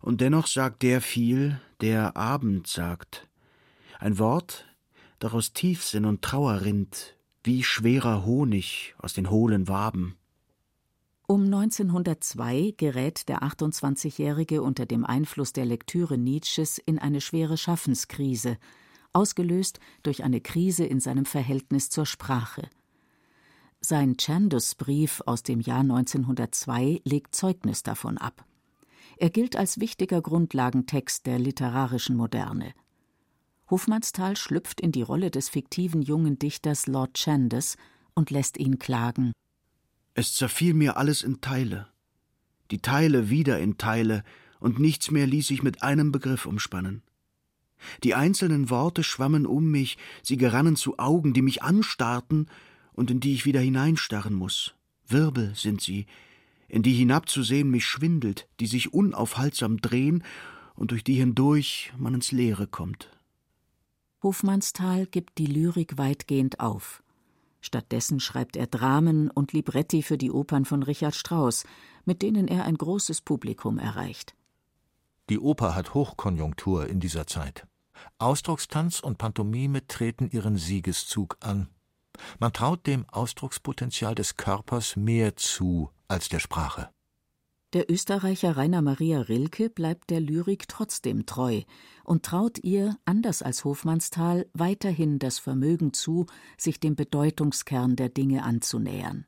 Und 0.00 0.20
dennoch 0.20 0.46
sagt 0.46 0.82
der 0.82 1.00
viel, 1.00 1.60
der 1.80 2.16
Abend 2.16 2.66
sagt. 2.66 3.28
Ein 4.00 4.18
Wort, 4.18 4.66
daraus 5.20 5.52
Tiefsinn 5.52 6.04
und 6.04 6.22
Trauer 6.22 6.62
rinnt, 6.62 7.16
wie 7.44 7.62
schwerer 7.62 8.24
Honig 8.24 8.94
aus 8.98 9.12
den 9.12 9.30
hohlen 9.30 9.68
Waben. 9.68 10.16
Um 11.28 11.44
1902 11.44 12.74
gerät 12.76 13.28
der 13.28 13.42
28-Jährige 13.42 14.60
unter 14.60 14.86
dem 14.86 15.04
Einfluss 15.06 15.52
der 15.52 15.64
Lektüre 15.64 16.18
Nietzsches 16.18 16.78
in 16.78 16.98
eine 16.98 17.20
schwere 17.20 17.56
Schaffenskrise, 17.56 18.58
ausgelöst 19.12 19.80
durch 20.02 20.24
eine 20.24 20.40
Krise 20.40 20.84
in 20.84 21.00
seinem 21.00 21.24
Verhältnis 21.24 21.90
zur 21.90 22.06
Sprache. 22.06 22.68
Sein 23.80 24.16
Chandos-Brief 24.16 25.22
aus 25.26 25.42
dem 25.42 25.60
Jahr 25.60 25.80
1902 25.80 27.00
legt 27.04 27.34
Zeugnis 27.34 27.82
davon 27.82 28.16
ab. 28.18 28.44
Er 29.16 29.30
gilt 29.30 29.56
als 29.56 29.80
wichtiger 29.80 30.22
Grundlagentext 30.22 31.26
der 31.26 31.38
literarischen 31.38 32.16
Moderne. 32.16 32.74
Hofmannsthal 33.70 34.36
schlüpft 34.36 34.80
in 34.80 34.92
die 34.92 35.02
Rolle 35.02 35.30
des 35.30 35.48
fiktiven 35.48 36.02
jungen 36.02 36.38
Dichters 36.38 36.86
Lord 36.86 37.14
Chandos 37.18 37.76
und 38.14 38.30
lässt 38.30 38.58
ihn 38.58 38.78
klagen. 38.78 39.32
Es 40.14 40.34
zerfiel 40.34 40.74
mir 40.74 40.96
alles 40.96 41.22
in 41.22 41.40
Teile, 41.40 41.88
die 42.70 42.80
Teile 42.80 43.30
wieder 43.30 43.58
in 43.58 43.78
Teile, 43.78 44.24
und 44.60 44.78
nichts 44.78 45.10
mehr 45.10 45.26
ließ 45.26 45.48
sich 45.48 45.62
mit 45.62 45.82
einem 45.82 46.12
Begriff 46.12 46.46
umspannen. 46.46 47.02
Die 48.04 48.14
einzelnen 48.14 48.70
Worte 48.70 49.02
schwammen 49.02 49.46
um 49.46 49.70
mich, 49.70 49.98
sie 50.22 50.36
gerannen 50.36 50.76
zu 50.76 50.98
Augen, 50.98 51.32
die 51.32 51.42
mich 51.42 51.62
anstarrten 51.62 52.48
und 52.92 53.10
in 53.10 53.20
die 53.20 53.34
ich 53.34 53.44
wieder 53.46 53.60
hineinstarren 53.60 54.34
muss. 54.34 54.74
Wirbel 55.06 55.52
sind 55.54 55.80
sie, 55.80 56.06
in 56.68 56.82
die 56.82 56.94
hinabzusehen 56.94 57.70
mich 57.70 57.84
schwindelt, 57.84 58.48
die 58.60 58.66
sich 58.66 58.92
unaufhaltsam 58.92 59.78
drehen 59.78 60.24
und 60.74 60.90
durch 60.90 61.04
die 61.04 61.14
hindurch 61.14 61.92
man 61.98 62.14
ins 62.14 62.32
Leere 62.32 62.66
kommt. 62.66 63.10
Hofmannsthal 64.22 65.06
gibt 65.06 65.38
die 65.38 65.46
Lyrik 65.46 65.98
weitgehend 65.98 66.60
auf. 66.60 67.02
Stattdessen 67.60 68.20
schreibt 68.20 68.56
er 68.56 68.66
Dramen 68.66 69.30
und 69.30 69.52
Libretti 69.52 70.02
für 70.02 70.18
die 70.18 70.30
Opern 70.30 70.64
von 70.64 70.82
Richard 70.82 71.14
Strauss, 71.14 71.64
mit 72.04 72.22
denen 72.22 72.48
er 72.48 72.64
ein 72.64 72.76
großes 72.76 73.20
Publikum 73.20 73.78
erreicht. 73.78 74.34
Die 75.28 75.38
Oper 75.38 75.74
hat 75.74 75.94
Hochkonjunktur 75.94 76.88
in 76.88 77.00
dieser 77.00 77.26
Zeit. 77.26 77.66
Ausdruckstanz 78.18 79.00
und 79.00 79.18
Pantomime 79.18 79.86
treten 79.86 80.30
ihren 80.30 80.56
Siegeszug 80.56 81.36
an. 81.40 81.68
Man 82.38 82.52
traut 82.52 82.86
dem 82.86 83.06
Ausdruckspotenzial 83.10 84.14
des 84.14 84.36
Körpers 84.36 84.96
mehr 84.96 85.36
zu 85.36 85.90
als 86.08 86.28
der 86.28 86.40
Sprache. 86.40 86.90
Der 87.72 87.90
Österreicher 87.90 88.58
Rainer 88.58 88.82
Maria 88.82 89.22
Rilke 89.22 89.70
bleibt 89.70 90.10
der 90.10 90.20
Lyrik 90.20 90.68
trotzdem 90.68 91.24
treu 91.24 91.62
und 92.04 92.22
traut 92.22 92.58
ihr, 92.62 92.98
anders 93.06 93.40
als 93.40 93.64
Hofmannsthal, 93.64 94.46
weiterhin 94.52 95.18
das 95.18 95.38
Vermögen 95.38 95.94
zu, 95.94 96.26
sich 96.58 96.80
dem 96.80 96.96
Bedeutungskern 96.96 97.96
der 97.96 98.10
Dinge 98.10 98.42
anzunähern. 98.42 99.24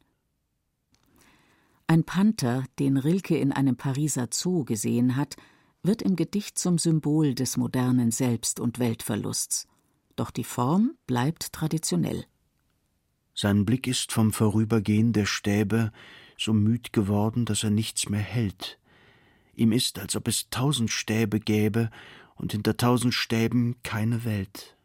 Ein 1.87 2.05
Panther, 2.05 2.65
den 2.79 2.99
Rilke 2.99 3.37
in 3.37 3.51
einem 3.51 3.77
Pariser 3.77 4.29
Zoo 4.31 4.65
gesehen 4.65 5.17
hat, 5.17 5.37
wird 5.85 6.03
im 6.03 6.17
Gedicht 6.17 6.59
zum 6.59 6.79
Symbol 6.79 7.35
des 7.35 7.57
modernen 7.57 8.11
Selbst- 8.11 8.59
und 8.59 8.79
Weltverlusts. 8.79 9.69
Doch 10.17 10.31
die 10.31 10.45
Form 10.45 10.97
bleibt 11.07 11.53
traditionell. 11.53 12.25
Sein 13.35 13.65
Blick 13.65 13.87
ist 13.87 14.13
vom 14.13 14.33
Vorübergehen 14.33 15.13
der 15.13 15.27
Stäbe 15.27 15.93
so 16.39 16.53
müd 16.53 16.93
geworden, 16.93 17.45
dass 17.45 17.65
er 17.65 17.71
nichts 17.71 18.09
mehr 18.09 18.21
hält. 18.21 18.79
Ihm 19.55 19.73
ist, 19.73 19.99
als 19.99 20.17
ob 20.17 20.29
es 20.29 20.49
tausend 20.51 20.91
Stäbe 20.91 21.41
gäbe 21.41 21.91
und 22.37 22.53
hinter 22.53 22.77
tausend 22.77 23.15
Stäben 23.15 23.77
keine 23.83 24.25
Welt. 24.25 24.77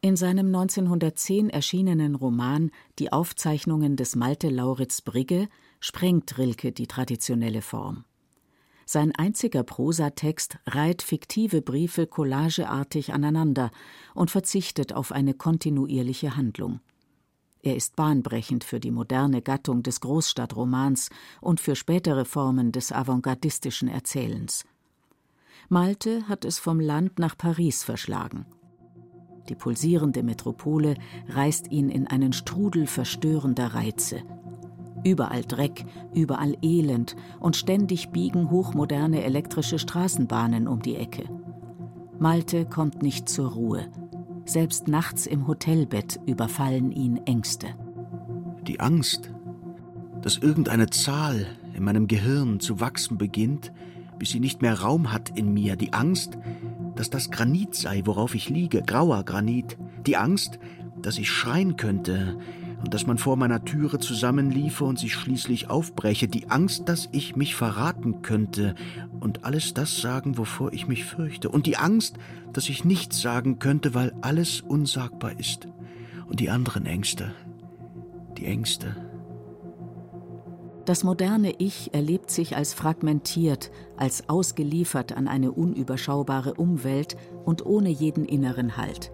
In 0.00 0.16
seinem 0.16 0.46
1910 0.46 1.50
erschienenen 1.50 2.14
Roman 2.14 2.70
Die 2.98 3.12
Aufzeichnungen 3.12 3.96
des 3.96 4.14
Malte 4.14 4.50
Lauritz 4.50 5.00
Brigge 5.00 5.48
sprengt 5.80 6.38
Rilke 6.38 6.70
die 6.70 6.86
traditionelle 6.86 7.62
Form. 7.62 8.04
Sein 8.88 9.12
einziger 9.16 9.64
Prosatext 9.64 10.58
reiht 10.64 11.02
fiktive 11.02 11.60
Briefe 11.60 12.06
collageartig 12.06 13.12
aneinander 13.12 13.72
und 14.14 14.30
verzichtet 14.30 14.92
auf 14.92 15.10
eine 15.10 15.34
kontinuierliche 15.34 16.36
Handlung. 16.36 16.78
Er 17.62 17.74
ist 17.74 17.96
bahnbrechend 17.96 18.62
für 18.62 18.78
die 18.78 18.92
moderne 18.92 19.42
Gattung 19.42 19.82
des 19.82 20.00
Großstadtromans 20.00 21.10
und 21.40 21.60
für 21.60 21.74
spätere 21.74 22.24
Formen 22.24 22.70
des 22.70 22.92
avantgardistischen 22.92 23.88
Erzählens. 23.88 24.64
Malte 25.68 26.28
hat 26.28 26.44
es 26.44 26.60
vom 26.60 26.78
Land 26.78 27.18
nach 27.18 27.36
Paris 27.36 27.82
verschlagen. 27.82 28.46
Die 29.48 29.56
pulsierende 29.56 30.22
Metropole 30.22 30.94
reißt 31.28 31.72
ihn 31.72 31.88
in 31.88 32.06
einen 32.06 32.32
Strudel 32.32 32.86
verstörender 32.86 33.74
Reize. 33.74 34.22
Überall 35.06 35.42
Dreck, 35.42 35.84
überall 36.16 36.56
Elend 36.62 37.14
und 37.38 37.54
ständig 37.54 38.08
biegen 38.08 38.50
hochmoderne 38.50 39.22
elektrische 39.22 39.78
Straßenbahnen 39.78 40.66
um 40.66 40.82
die 40.82 40.96
Ecke. 40.96 41.28
Malte 42.18 42.64
kommt 42.64 43.02
nicht 43.02 43.28
zur 43.28 43.52
Ruhe. 43.52 43.86
Selbst 44.46 44.88
nachts 44.88 45.26
im 45.26 45.46
Hotelbett 45.46 46.18
überfallen 46.26 46.90
ihn 46.90 47.18
Ängste. 47.24 47.68
Die 48.66 48.80
Angst, 48.80 49.30
dass 50.22 50.38
irgendeine 50.38 50.90
Zahl 50.90 51.46
in 51.72 51.84
meinem 51.84 52.08
Gehirn 52.08 52.58
zu 52.58 52.80
wachsen 52.80 53.16
beginnt, 53.16 53.70
bis 54.18 54.30
sie 54.30 54.40
nicht 54.40 54.60
mehr 54.60 54.80
Raum 54.80 55.12
hat 55.12 55.30
in 55.38 55.54
mir. 55.54 55.76
Die 55.76 55.92
Angst, 55.92 56.36
dass 56.96 57.10
das 57.10 57.30
Granit 57.30 57.76
sei, 57.76 58.02
worauf 58.06 58.34
ich 58.34 58.48
liege, 58.48 58.82
grauer 58.82 59.22
Granit. 59.22 59.78
Die 60.04 60.16
Angst, 60.16 60.58
dass 61.00 61.16
ich 61.18 61.30
schreien 61.30 61.76
könnte 61.76 62.36
und 62.82 62.92
dass 62.94 63.06
man 63.06 63.18
vor 63.18 63.36
meiner 63.36 63.64
Türe 63.64 63.98
zusammenliefe 63.98 64.84
und 64.84 64.98
sich 64.98 65.14
schließlich 65.14 65.70
aufbreche. 65.70 66.28
Die 66.28 66.50
Angst, 66.50 66.88
dass 66.88 67.08
ich 67.12 67.36
mich 67.36 67.54
verraten 67.54 68.22
könnte 68.22 68.74
und 69.20 69.44
alles 69.44 69.74
das 69.74 70.00
sagen, 70.00 70.38
wovor 70.38 70.72
ich 70.72 70.86
mich 70.86 71.04
fürchte. 71.04 71.48
Und 71.48 71.66
die 71.66 71.76
Angst, 71.76 72.16
dass 72.52 72.68
ich 72.68 72.84
nichts 72.84 73.20
sagen 73.20 73.58
könnte, 73.58 73.94
weil 73.94 74.14
alles 74.20 74.60
unsagbar 74.60 75.38
ist. 75.38 75.68
Und 76.28 76.40
die 76.40 76.50
anderen 76.50 76.86
Ängste, 76.86 77.32
die 78.36 78.46
Ängste. 78.46 78.96
Das 80.86 81.02
moderne 81.02 81.52
Ich 81.58 81.92
erlebt 81.94 82.30
sich 82.30 82.56
als 82.56 82.72
fragmentiert, 82.72 83.72
als 83.96 84.28
ausgeliefert 84.28 85.16
an 85.16 85.26
eine 85.26 85.50
unüberschaubare 85.50 86.54
Umwelt 86.54 87.16
und 87.44 87.66
ohne 87.66 87.88
jeden 87.88 88.24
inneren 88.24 88.76
Halt. 88.76 89.10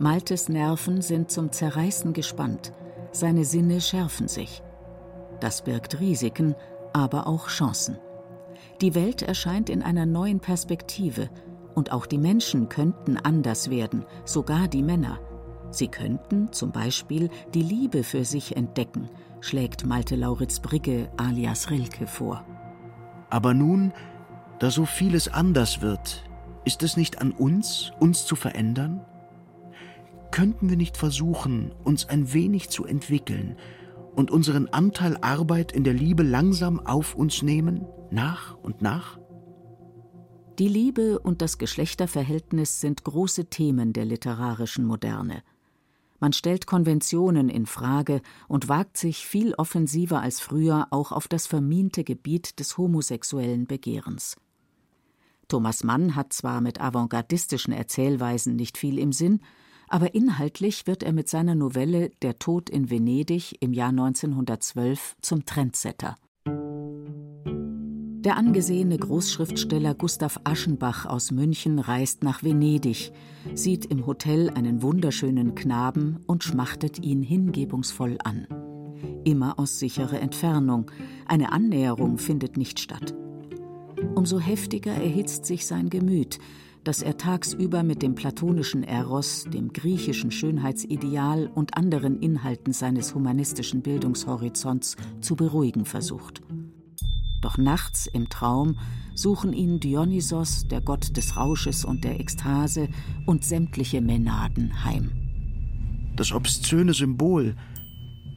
Maltes 0.00 0.48
Nerven 0.48 1.02
sind 1.02 1.30
zum 1.30 1.52
Zerreißen 1.52 2.14
gespannt, 2.14 2.72
seine 3.12 3.44
Sinne 3.44 3.82
schärfen 3.82 4.28
sich. 4.28 4.62
Das 5.40 5.60
birgt 5.60 6.00
Risiken, 6.00 6.54
aber 6.94 7.26
auch 7.26 7.48
Chancen. 7.48 7.98
Die 8.80 8.94
Welt 8.94 9.20
erscheint 9.20 9.68
in 9.68 9.82
einer 9.82 10.06
neuen 10.06 10.40
Perspektive, 10.40 11.28
und 11.74 11.92
auch 11.92 12.06
die 12.06 12.16
Menschen 12.16 12.70
könnten 12.70 13.18
anders 13.18 13.68
werden, 13.68 14.06
sogar 14.24 14.68
die 14.68 14.82
Männer. 14.82 15.20
Sie 15.70 15.88
könnten 15.88 16.50
zum 16.50 16.72
Beispiel 16.72 17.28
die 17.52 17.62
Liebe 17.62 18.02
für 18.02 18.24
sich 18.24 18.56
entdecken, 18.56 19.10
schlägt 19.42 19.84
Malte 19.84 20.16
Lauritz 20.16 20.60
Brigge 20.60 21.10
alias 21.18 21.70
Rilke 21.70 22.06
vor. 22.06 22.42
Aber 23.28 23.52
nun, 23.52 23.92
da 24.60 24.70
so 24.70 24.86
vieles 24.86 25.28
anders 25.28 25.82
wird, 25.82 26.24
ist 26.64 26.82
es 26.82 26.96
nicht 26.96 27.20
an 27.20 27.32
uns, 27.32 27.92
uns 28.00 28.24
zu 28.24 28.34
verändern? 28.34 29.04
Könnten 30.30 30.70
wir 30.70 30.76
nicht 30.76 30.96
versuchen, 30.96 31.72
uns 31.84 32.08
ein 32.08 32.32
wenig 32.32 32.70
zu 32.70 32.84
entwickeln 32.84 33.56
und 34.14 34.30
unseren 34.30 34.68
Anteil 34.68 35.16
Arbeit 35.20 35.72
in 35.72 35.84
der 35.84 35.94
Liebe 35.94 36.22
langsam 36.22 36.80
auf 36.80 37.14
uns 37.14 37.42
nehmen, 37.42 37.86
nach 38.10 38.56
und 38.56 38.82
nach? 38.82 39.18
Die 40.58 40.68
Liebe 40.68 41.18
und 41.18 41.42
das 41.42 41.58
Geschlechterverhältnis 41.58 42.80
sind 42.80 43.02
große 43.02 43.46
Themen 43.46 43.92
der 43.92 44.04
literarischen 44.04 44.84
Moderne. 44.84 45.42
Man 46.20 46.34
stellt 46.34 46.66
Konventionen 46.66 47.48
in 47.48 47.64
Frage 47.64 48.20
und 48.46 48.68
wagt 48.68 48.98
sich 48.98 49.26
viel 49.26 49.54
offensiver 49.54 50.20
als 50.20 50.38
früher 50.38 50.88
auch 50.90 51.12
auf 51.12 51.28
das 51.28 51.46
vermiente 51.46 52.04
Gebiet 52.04 52.60
des 52.60 52.76
homosexuellen 52.76 53.66
Begehrens. 53.66 54.36
Thomas 55.48 55.82
Mann 55.82 56.14
hat 56.14 56.34
zwar 56.34 56.60
mit 56.60 56.80
avantgardistischen 56.80 57.72
Erzählweisen 57.72 58.54
nicht 58.54 58.76
viel 58.76 58.98
im 58.98 59.12
Sinn, 59.12 59.40
aber 59.90 60.14
inhaltlich 60.14 60.86
wird 60.86 61.02
er 61.02 61.12
mit 61.12 61.28
seiner 61.28 61.56
Novelle 61.56 62.10
Der 62.22 62.38
Tod 62.38 62.70
in 62.70 62.88
Venedig 62.90 63.56
im 63.60 63.72
Jahr 63.72 63.90
1912 63.90 65.16
zum 65.20 65.44
Trendsetter. 65.44 66.14
Der 68.22 68.36
angesehene 68.36 68.98
Großschriftsteller 68.98 69.94
Gustav 69.94 70.40
Aschenbach 70.44 71.06
aus 71.06 71.32
München 71.32 71.78
reist 71.78 72.22
nach 72.22 72.42
Venedig, 72.44 73.12
sieht 73.54 73.86
im 73.86 74.06
Hotel 74.06 74.50
einen 74.50 74.82
wunderschönen 74.82 75.54
Knaben 75.54 76.20
und 76.26 76.44
schmachtet 76.44 77.02
ihn 77.02 77.22
hingebungsvoll 77.22 78.18
an. 78.22 78.46
Immer 79.24 79.58
aus 79.58 79.78
sicherer 79.78 80.20
Entfernung, 80.20 80.90
eine 81.26 81.50
Annäherung 81.50 82.18
findet 82.18 82.56
nicht 82.56 82.78
statt. 82.78 83.14
Umso 84.14 84.38
heftiger 84.38 84.92
erhitzt 84.92 85.46
sich 85.46 85.66
sein 85.66 85.90
Gemüt, 85.90 86.38
das 86.84 87.02
er 87.02 87.16
tagsüber 87.16 87.82
mit 87.82 88.02
dem 88.02 88.14
platonischen 88.14 88.82
Eros, 88.82 89.44
dem 89.52 89.72
griechischen 89.72 90.30
Schönheitsideal 90.30 91.50
und 91.54 91.76
anderen 91.76 92.20
Inhalten 92.20 92.72
seines 92.72 93.14
humanistischen 93.14 93.82
Bildungshorizonts 93.82 94.96
zu 95.20 95.36
beruhigen 95.36 95.84
versucht. 95.84 96.42
Doch 97.42 97.58
nachts 97.58 98.06
im 98.06 98.28
Traum 98.28 98.78
suchen 99.14 99.52
ihn 99.52 99.80
Dionysos, 99.80 100.68
der 100.68 100.80
Gott 100.80 101.16
des 101.16 101.36
Rausches 101.36 101.84
und 101.84 102.04
der 102.04 102.20
Ekstase, 102.20 102.88
und 103.26 103.44
sämtliche 103.44 104.00
Mänaden 104.00 104.84
heim. 104.84 105.10
Das 106.16 106.32
obszöne 106.32 106.92
Symbol, 106.92 107.56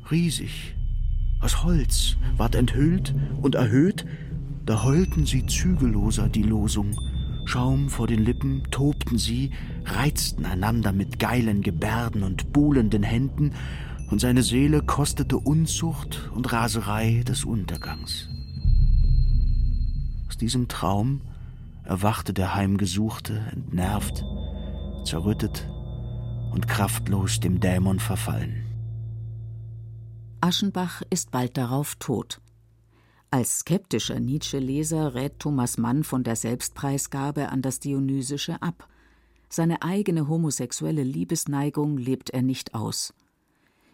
riesig, 0.09 0.75
aus 1.41 1.63
Holz, 1.63 2.17
ward 2.37 2.55
enthüllt 2.55 3.13
und 3.41 3.55
erhöht, 3.55 4.05
da 4.65 4.83
heulten 4.83 5.25
sie 5.25 5.45
zügelloser 5.45 6.29
die 6.29 6.43
Losung. 6.43 6.95
Schaum 7.45 7.89
vor 7.89 8.07
den 8.07 8.23
Lippen 8.23 8.63
tobten 8.71 9.17
sie, 9.17 9.51
reizten 9.85 10.45
einander 10.45 10.91
mit 10.91 11.19
geilen 11.19 11.61
Gebärden 11.61 12.23
und 12.23 12.53
buhlenden 12.53 13.03
Händen, 13.03 13.53
und 14.09 14.19
seine 14.19 14.43
Seele 14.43 14.81
kostete 14.81 15.37
Unzucht 15.37 16.29
und 16.35 16.51
Raserei 16.53 17.23
des 17.27 17.45
Untergangs. 17.45 18.29
Aus 20.27 20.37
diesem 20.37 20.67
Traum 20.67 21.21
erwachte 21.83 22.33
der 22.33 22.53
Heimgesuchte, 22.53 23.41
entnervt, 23.51 24.23
zerrüttet 25.05 25.67
und 26.51 26.67
kraftlos 26.67 27.39
dem 27.39 27.59
Dämon 27.59 27.99
verfallen. 27.99 28.65
Aschenbach 30.41 31.01
ist 31.09 31.31
bald 31.31 31.57
darauf 31.57 31.95
tot. 31.95 32.41
Als 33.33 33.61
skeptischer 33.61 34.19
Nietzsche-Leser 34.19 35.15
rät 35.15 35.39
Thomas 35.39 35.79
Mann 35.79 36.03
von 36.03 36.23
der 36.23 36.35
Selbstpreisgabe 36.35 37.49
an 37.49 37.63
das 37.63 37.79
Dionysische 37.79 38.61
ab. 38.61 38.87
Seine 39.49 39.81
eigene 39.81 40.27
homosexuelle 40.27 41.01
Liebesneigung 41.01 41.97
lebt 41.97 42.29
er 42.29 42.43
nicht 42.43 42.75
aus. 42.75 43.11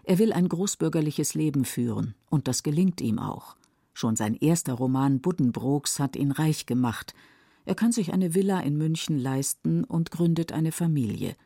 Er 0.04 0.19
will 0.19 0.34
ein 0.34 0.49
großbürgerliches 0.49 1.36
Leben 1.36 1.63
führen, 1.63 2.15
und 2.30 2.49
das 2.49 2.63
gelingt 2.63 2.99
ihm 2.99 3.17
auch. 3.17 3.56
Schon 3.93 4.17
sein 4.17 4.36
erster 4.36 4.73
Roman 4.73 5.21
Buddenbrooks 5.21 5.99
hat 5.99 6.17
ihn 6.17 6.32
reich 6.32 6.65
gemacht. 6.65 7.13
Er 7.63 7.75
kann 7.75 7.93
sich 7.93 8.12
eine 8.12 8.36
Villa 8.36 8.60
in 8.60 8.78
München 8.78 9.17
leisten 9.17 9.86
und 9.86 10.12
gründet 10.12 10.52
eine 10.52 10.73
Familie. 10.73 11.38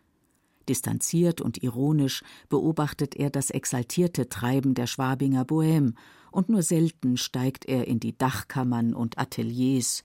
Distanziert 0.68 1.42
und 1.42 1.62
ironisch 1.62 2.24
beobachtet 2.50 3.16
er 3.16 3.30
das 3.30 3.52
exaltierte 3.52 4.30
Treiben 4.30 4.74
der 4.74 4.88
Schwabinger 4.88 5.44
Bohème, 5.44 5.94
und 6.34 6.50
nur 6.50 6.64
selten 6.64 7.18
steigt 7.18 7.66
er 7.66 7.88
in 7.88 8.00
die 8.00 8.18
Dachkammern 8.18 8.94
und 8.94 9.18
Ateliers, 9.18 10.04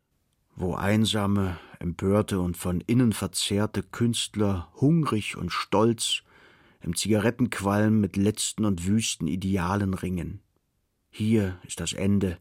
wo 0.61 0.75
einsame, 0.75 1.59
empörte 1.79 2.41
und 2.41 2.57
von 2.57 2.81
innen 2.81 3.13
verzerrte 3.13 3.83
Künstler 3.83 4.69
hungrig 4.81 5.37
und 5.37 5.53
stolz 5.53 6.23
im 6.81 6.97
Zigarettenqualm 6.97 8.01
mit 8.01 8.17
letzten 8.17 8.65
und 8.65 8.87
wüsten 8.87 9.29
Idealen 9.29 9.95
ringen. 9.95 10.41
Hier 11.11 11.59
ist 11.65 11.81
das 11.81 11.93
Ende, 11.93 12.39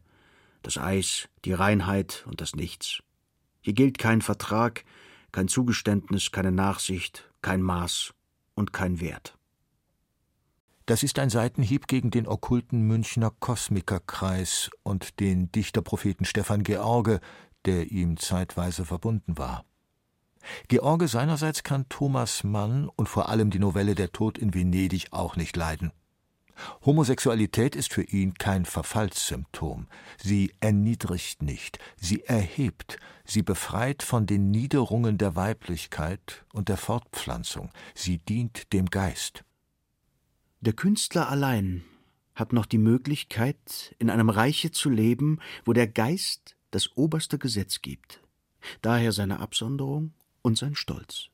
das 0.62 0.78
Eis, 0.78 1.28
die 1.44 1.52
Reinheit 1.52 2.24
und 2.28 2.40
das 2.40 2.56
Nichts. 2.56 3.02
Hier 3.60 3.72
gilt 3.72 3.98
kein 3.98 4.20
Vertrag, 4.20 4.84
kein 5.32 5.48
Zugeständnis, 5.48 6.32
keine 6.32 6.52
Nachsicht, 6.52 7.30
kein 7.40 7.62
Maß 7.62 8.14
und 8.54 8.72
kein 8.72 9.00
Wert. 9.00 9.37
Das 10.88 11.02
ist 11.02 11.18
ein 11.18 11.28
Seitenhieb 11.28 11.86
gegen 11.86 12.10
den 12.10 12.26
okkulten 12.26 12.80
Münchner 12.80 13.30
Kosmikerkreis 13.40 14.70
und 14.82 15.20
den 15.20 15.52
Dichterpropheten 15.52 16.24
Stefan 16.24 16.62
George, 16.62 17.20
der 17.66 17.90
ihm 17.90 18.16
zeitweise 18.16 18.86
verbunden 18.86 19.36
war. 19.36 19.66
George 20.68 21.06
seinerseits 21.06 21.62
kann 21.62 21.90
Thomas 21.90 22.42
Mann 22.42 22.88
und 22.96 23.06
vor 23.06 23.28
allem 23.28 23.50
die 23.50 23.58
Novelle 23.58 23.94
Der 23.94 24.12
Tod 24.12 24.38
in 24.38 24.54
Venedig 24.54 25.08
auch 25.10 25.36
nicht 25.36 25.58
leiden. 25.58 25.92
Homosexualität 26.86 27.76
ist 27.76 27.92
für 27.92 28.04
ihn 28.04 28.32
kein 28.32 28.64
Verfallssymptom. 28.64 29.88
Sie 30.16 30.54
erniedrigt 30.60 31.42
nicht, 31.42 31.78
sie 32.00 32.24
erhebt, 32.24 32.98
sie 33.26 33.42
befreit 33.42 34.02
von 34.02 34.24
den 34.24 34.50
Niederungen 34.50 35.18
der 35.18 35.36
Weiblichkeit 35.36 36.46
und 36.54 36.70
der 36.70 36.78
Fortpflanzung, 36.78 37.72
sie 37.94 38.16
dient 38.16 38.72
dem 38.72 38.86
Geist. 38.86 39.44
Der 40.60 40.72
Künstler 40.72 41.28
allein 41.28 41.84
hat 42.34 42.52
noch 42.52 42.66
die 42.66 42.78
Möglichkeit, 42.78 43.94
in 43.98 44.10
einem 44.10 44.28
Reiche 44.28 44.72
zu 44.72 44.90
leben, 44.90 45.38
wo 45.64 45.72
der 45.72 45.86
Geist 45.86 46.56
das 46.72 46.96
oberste 46.96 47.38
Gesetz 47.38 47.80
gibt. 47.80 48.20
Daher 48.82 49.12
seine 49.12 49.38
Absonderung 49.38 50.14
und 50.42 50.58
sein 50.58 50.74
Stolz. 50.74 51.28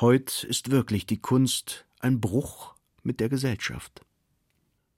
Heut 0.00 0.44
ist 0.44 0.70
wirklich 0.70 1.06
die 1.06 1.20
Kunst 1.20 1.86
ein 1.98 2.20
Bruch 2.20 2.74
mit 3.02 3.20
der 3.20 3.30
Gesellschaft. 3.30 4.02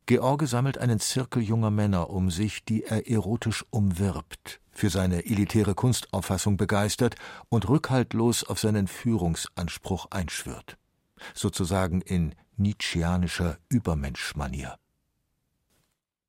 George 0.06 0.48
sammelt 0.48 0.78
einen 0.78 0.98
Zirkel 0.98 1.42
junger 1.42 1.70
Männer 1.70 2.10
um 2.10 2.30
sich, 2.30 2.64
die 2.64 2.84
er 2.84 3.08
erotisch 3.08 3.64
umwirbt, 3.70 4.60
für 4.72 4.90
seine 4.90 5.26
elitäre 5.26 5.74
Kunstauffassung 5.74 6.56
begeistert 6.56 7.14
und 7.48 7.68
rückhaltlos 7.68 8.44
auf 8.44 8.58
seinen 8.58 8.88
Führungsanspruch 8.88 10.06
einschwört. 10.10 10.76
Sozusagen 11.34 12.02
in 12.02 12.34
nietzscheanischer 12.56 13.58
Übermenschmanier. 13.68 14.78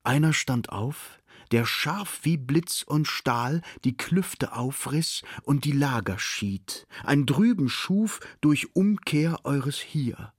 Einer 0.04 0.34
stand 0.34 0.70
auf, 0.70 1.20
der 1.52 1.66
scharf 1.66 2.20
wie 2.24 2.38
Blitz 2.38 2.84
und 2.84 3.08
Stahl 3.08 3.62
die 3.84 3.96
Klüfte 3.98 4.54
aufriß 4.54 5.24
und 5.44 5.66
die 5.66 5.72
Lager 5.72 6.20
schied, 6.20 6.88
ein 7.04 7.26
Drüben 7.26 7.70
schuf 7.70 8.20
durch 8.42 8.76
Umkehr 8.76 9.46
eures 9.46 9.80
Hier 9.80 10.34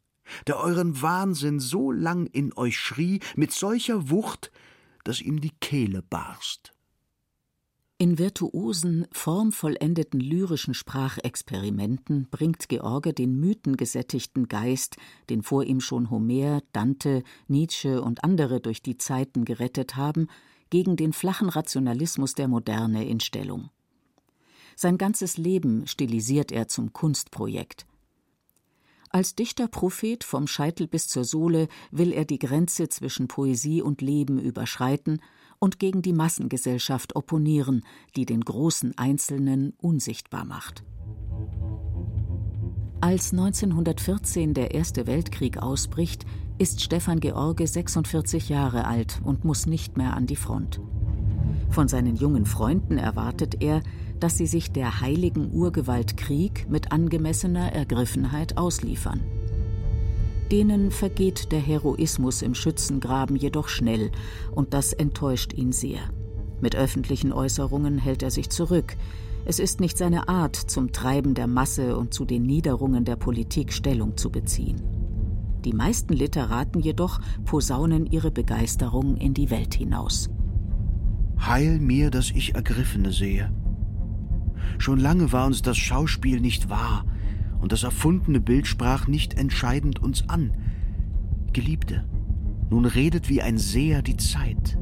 der 0.46 0.58
euren 0.58 1.00
Wahnsinn 1.00 1.60
so 1.60 1.90
lang 1.92 2.26
in 2.26 2.52
euch 2.56 2.78
schrie, 2.78 3.20
mit 3.36 3.52
solcher 3.52 4.10
Wucht, 4.10 4.50
dass 5.04 5.20
ihm 5.20 5.40
die 5.40 5.52
Kehle 5.60 6.02
barst. 6.02 6.74
In 8.00 8.16
virtuosen, 8.16 9.08
formvollendeten 9.10 10.20
lyrischen 10.20 10.72
Sprachexperimenten 10.72 12.28
bringt 12.30 12.68
George 12.68 13.12
den 13.12 13.40
mythengesättigten 13.40 14.46
Geist, 14.46 14.98
den 15.28 15.42
vor 15.42 15.64
ihm 15.64 15.80
schon 15.80 16.08
Homer, 16.08 16.62
Dante, 16.70 17.24
Nietzsche 17.48 18.00
und 18.00 18.22
andere 18.22 18.60
durch 18.60 18.82
die 18.82 18.98
Zeiten 18.98 19.44
gerettet 19.44 19.96
haben, 19.96 20.28
gegen 20.70 20.94
den 20.94 21.12
flachen 21.12 21.48
Rationalismus 21.48 22.36
der 22.36 22.46
Moderne 22.46 23.04
in 23.04 23.18
Stellung. 23.18 23.68
Sein 24.76 24.96
ganzes 24.96 25.36
Leben 25.36 25.88
stilisiert 25.88 26.52
er 26.52 26.68
zum 26.68 26.92
Kunstprojekt. 26.92 27.84
Als 29.10 29.34
Dichterprophet 29.34 30.22
vom 30.22 30.46
Scheitel 30.46 30.86
bis 30.86 31.08
zur 31.08 31.24
Sohle 31.24 31.66
will 31.90 32.12
er 32.12 32.26
die 32.26 32.38
Grenze 32.38 32.88
zwischen 32.90 33.26
Poesie 33.26 33.82
und 33.82 34.02
Leben 34.02 34.38
überschreiten 34.38 35.20
und 35.58 35.78
gegen 35.78 36.02
die 36.02 36.12
Massengesellschaft 36.12 37.16
opponieren, 37.16 37.84
die 38.16 38.26
den 38.26 38.40
großen 38.40 38.96
Einzelnen 38.96 39.74
unsichtbar 39.78 40.44
macht. 40.44 40.84
Als 43.00 43.32
1914 43.32 44.54
der 44.54 44.74
Erste 44.74 45.06
Weltkrieg 45.06 45.58
ausbricht, 45.58 46.26
ist 46.58 46.82
Stefan 46.82 47.20
George 47.20 47.66
46 47.66 48.48
Jahre 48.48 48.86
alt 48.86 49.20
und 49.22 49.44
muss 49.44 49.66
nicht 49.66 49.96
mehr 49.96 50.14
an 50.14 50.26
die 50.26 50.36
Front. 50.36 50.80
Von 51.70 51.86
seinen 51.86 52.16
jungen 52.16 52.44
Freunden 52.44 52.98
erwartet 52.98 53.62
er, 53.62 53.82
dass 54.18 54.36
sie 54.36 54.46
sich 54.46 54.72
der 54.72 55.00
heiligen 55.00 55.52
Urgewalt 55.52 56.16
Krieg 56.16 56.68
mit 56.68 56.90
angemessener 56.90 57.72
Ergriffenheit 57.72 58.56
ausliefern. 58.56 59.20
Denen 60.50 60.90
vergeht 60.90 61.52
der 61.52 61.60
Heroismus 61.60 62.42
im 62.42 62.54
Schützengraben 62.54 63.36
jedoch 63.36 63.68
schnell, 63.68 64.10
und 64.54 64.72
das 64.72 64.92
enttäuscht 64.92 65.52
ihn 65.52 65.72
sehr. 65.72 66.00
Mit 66.60 66.74
öffentlichen 66.74 67.32
Äußerungen 67.32 67.98
hält 67.98 68.22
er 68.22 68.30
sich 68.30 68.50
zurück. 68.50 68.96
Es 69.44 69.58
ist 69.58 69.80
nicht 69.80 69.98
seine 69.98 70.28
Art, 70.28 70.56
zum 70.56 70.92
Treiben 70.92 71.34
der 71.34 71.46
Masse 71.46 71.96
und 71.96 72.12
zu 72.14 72.24
den 72.24 72.42
Niederungen 72.44 73.04
der 73.04 73.16
Politik 73.16 73.72
Stellung 73.72 74.16
zu 74.16 74.30
beziehen. 74.30 74.82
Die 75.64 75.72
meisten 75.72 76.12
Literaten 76.12 76.80
jedoch 76.80 77.20
posaunen 77.44 78.06
ihre 78.06 78.30
Begeisterung 78.30 79.16
in 79.16 79.34
die 79.34 79.50
Welt 79.50 79.74
hinaus. 79.74 80.30
Heil 81.40 81.78
mir, 81.78 82.10
dass 82.10 82.30
ich 82.30 82.54
Ergriffene 82.54 83.12
sehe. 83.12 83.52
Schon 84.78 84.98
lange 84.98 85.32
war 85.32 85.46
uns 85.46 85.62
das 85.62 85.76
Schauspiel 85.76 86.40
nicht 86.40 86.68
wahr, 86.68 87.04
und 87.60 87.72
das 87.72 87.82
erfundene 87.82 88.40
Bild 88.40 88.66
sprach 88.66 89.06
nicht 89.06 89.34
entscheidend 89.34 90.00
uns 90.00 90.28
an. 90.28 90.52
Geliebte, 91.52 92.04
nun 92.70 92.84
redet 92.84 93.28
wie 93.28 93.42
ein 93.42 93.58
Seher 93.58 94.02
die 94.02 94.16
Zeit, 94.16 94.78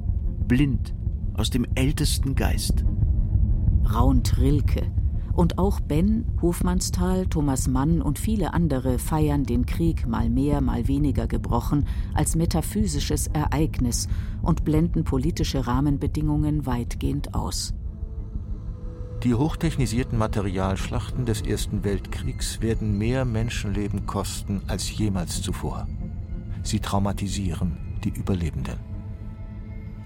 blind 0.47 0.95
aus 1.35 1.51
dem 1.51 1.67
ältesten 1.75 2.35
Geist. 2.35 2.85
Raunt 3.93 4.39
Rilke. 4.39 4.91
Und 5.33 5.59
auch 5.59 5.81
Ben, 5.81 6.25
Hofmannsthal, 6.41 7.27
Thomas 7.27 7.69
Mann 7.69 8.01
und 8.01 8.19
viele 8.19 8.55
andere 8.55 8.99
feiern 8.99 9.45
den 9.45 9.67
Krieg 9.67 10.09
mal 10.09 10.31
mehr, 10.31 10.63
mal 10.63 10.89
weniger 10.89 11.27
gebrochen 11.27 11.87
als 12.15 12.37
metaphysisches 12.37 13.27
Ereignis 13.27 14.09
und 14.41 14.65
blenden 14.65 15.05
politische 15.05 15.67
Rahmenbedingungen 15.67 16.65
weitgehend 16.65 17.35
aus. 17.35 17.75
Die 19.27 19.35
hochtechnisierten 19.35 20.19
Materialschlachten 20.19 21.27
des 21.27 21.41
Ersten 21.41 21.83
Weltkriegs 21.83 22.61
werden 22.61 22.97
mehr 22.97 23.25
Menschenleben 23.25 24.07
kosten 24.07 24.63
als 24.69 24.89
jemals 24.97 25.43
zuvor. 25.43 25.89
Sie 26.63 26.79
traumatisieren 26.79 27.99
die 28.05 28.11
Überlebenden. 28.11 28.79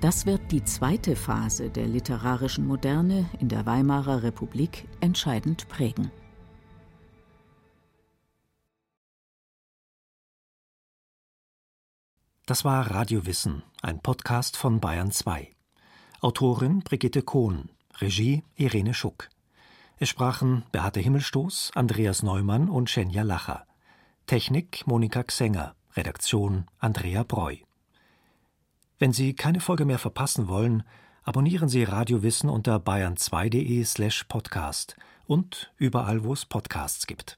Das 0.01 0.25
wird 0.25 0.51
die 0.51 0.65
zweite 0.65 1.17
Phase 1.17 1.69
der 1.69 1.87
literarischen 1.87 2.67
Moderne 2.67 3.29
in 3.41 3.51
der 3.51 3.67
Weimarer 3.67 4.23
Republik 4.23 4.89
entscheidend 5.03 5.69
prägen. 5.69 6.11
Das 12.47 12.65
war 12.65 12.91
Radio 12.91 13.27
Wissen, 13.27 13.65
ein 13.83 14.01
Podcast 14.01 14.57
von 14.57 14.81
Bayern 14.81 15.11
2. 15.11 15.55
Autorin 16.23 16.81
Brigitte 16.81 17.21
Kohn, 17.21 17.69
Regie 18.01 18.45
Irene 18.57 18.95
Schuck. 18.95 19.29
Es 19.99 20.09
sprachen 20.09 20.65
Beate 20.73 21.01
Himmelstoß, 21.01 21.73
Andreas 21.75 22.23
Neumann 22.23 22.71
und 22.71 22.89
Schenja 22.89 23.23
Lacher. 23.23 23.67
Technik 24.27 24.87
Monika 24.87 25.23
Xenger, 25.23 25.75
Redaktion 25.95 26.67
Andrea 26.79 27.25
Breu. 27.25 27.57
Wenn 28.99 29.13
Sie 29.13 29.35
keine 29.35 29.61
Folge 29.61 29.85
mehr 29.85 29.99
verpassen 29.99 30.49
wollen, 30.49 30.83
abonnieren 31.23 31.69
Sie 31.69 31.85
Radio 31.85 32.23
Wissen 32.23 32.49
unter 32.49 32.77
bayern2.de 32.77 33.85
slash 33.85 34.25
podcast 34.25 34.97
und 35.27 35.73
überall, 35.77 36.25
wo 36.25 36.33
es 36.33 36.47
Podcasts 36.47 37.07
gibt. 37.07 37.37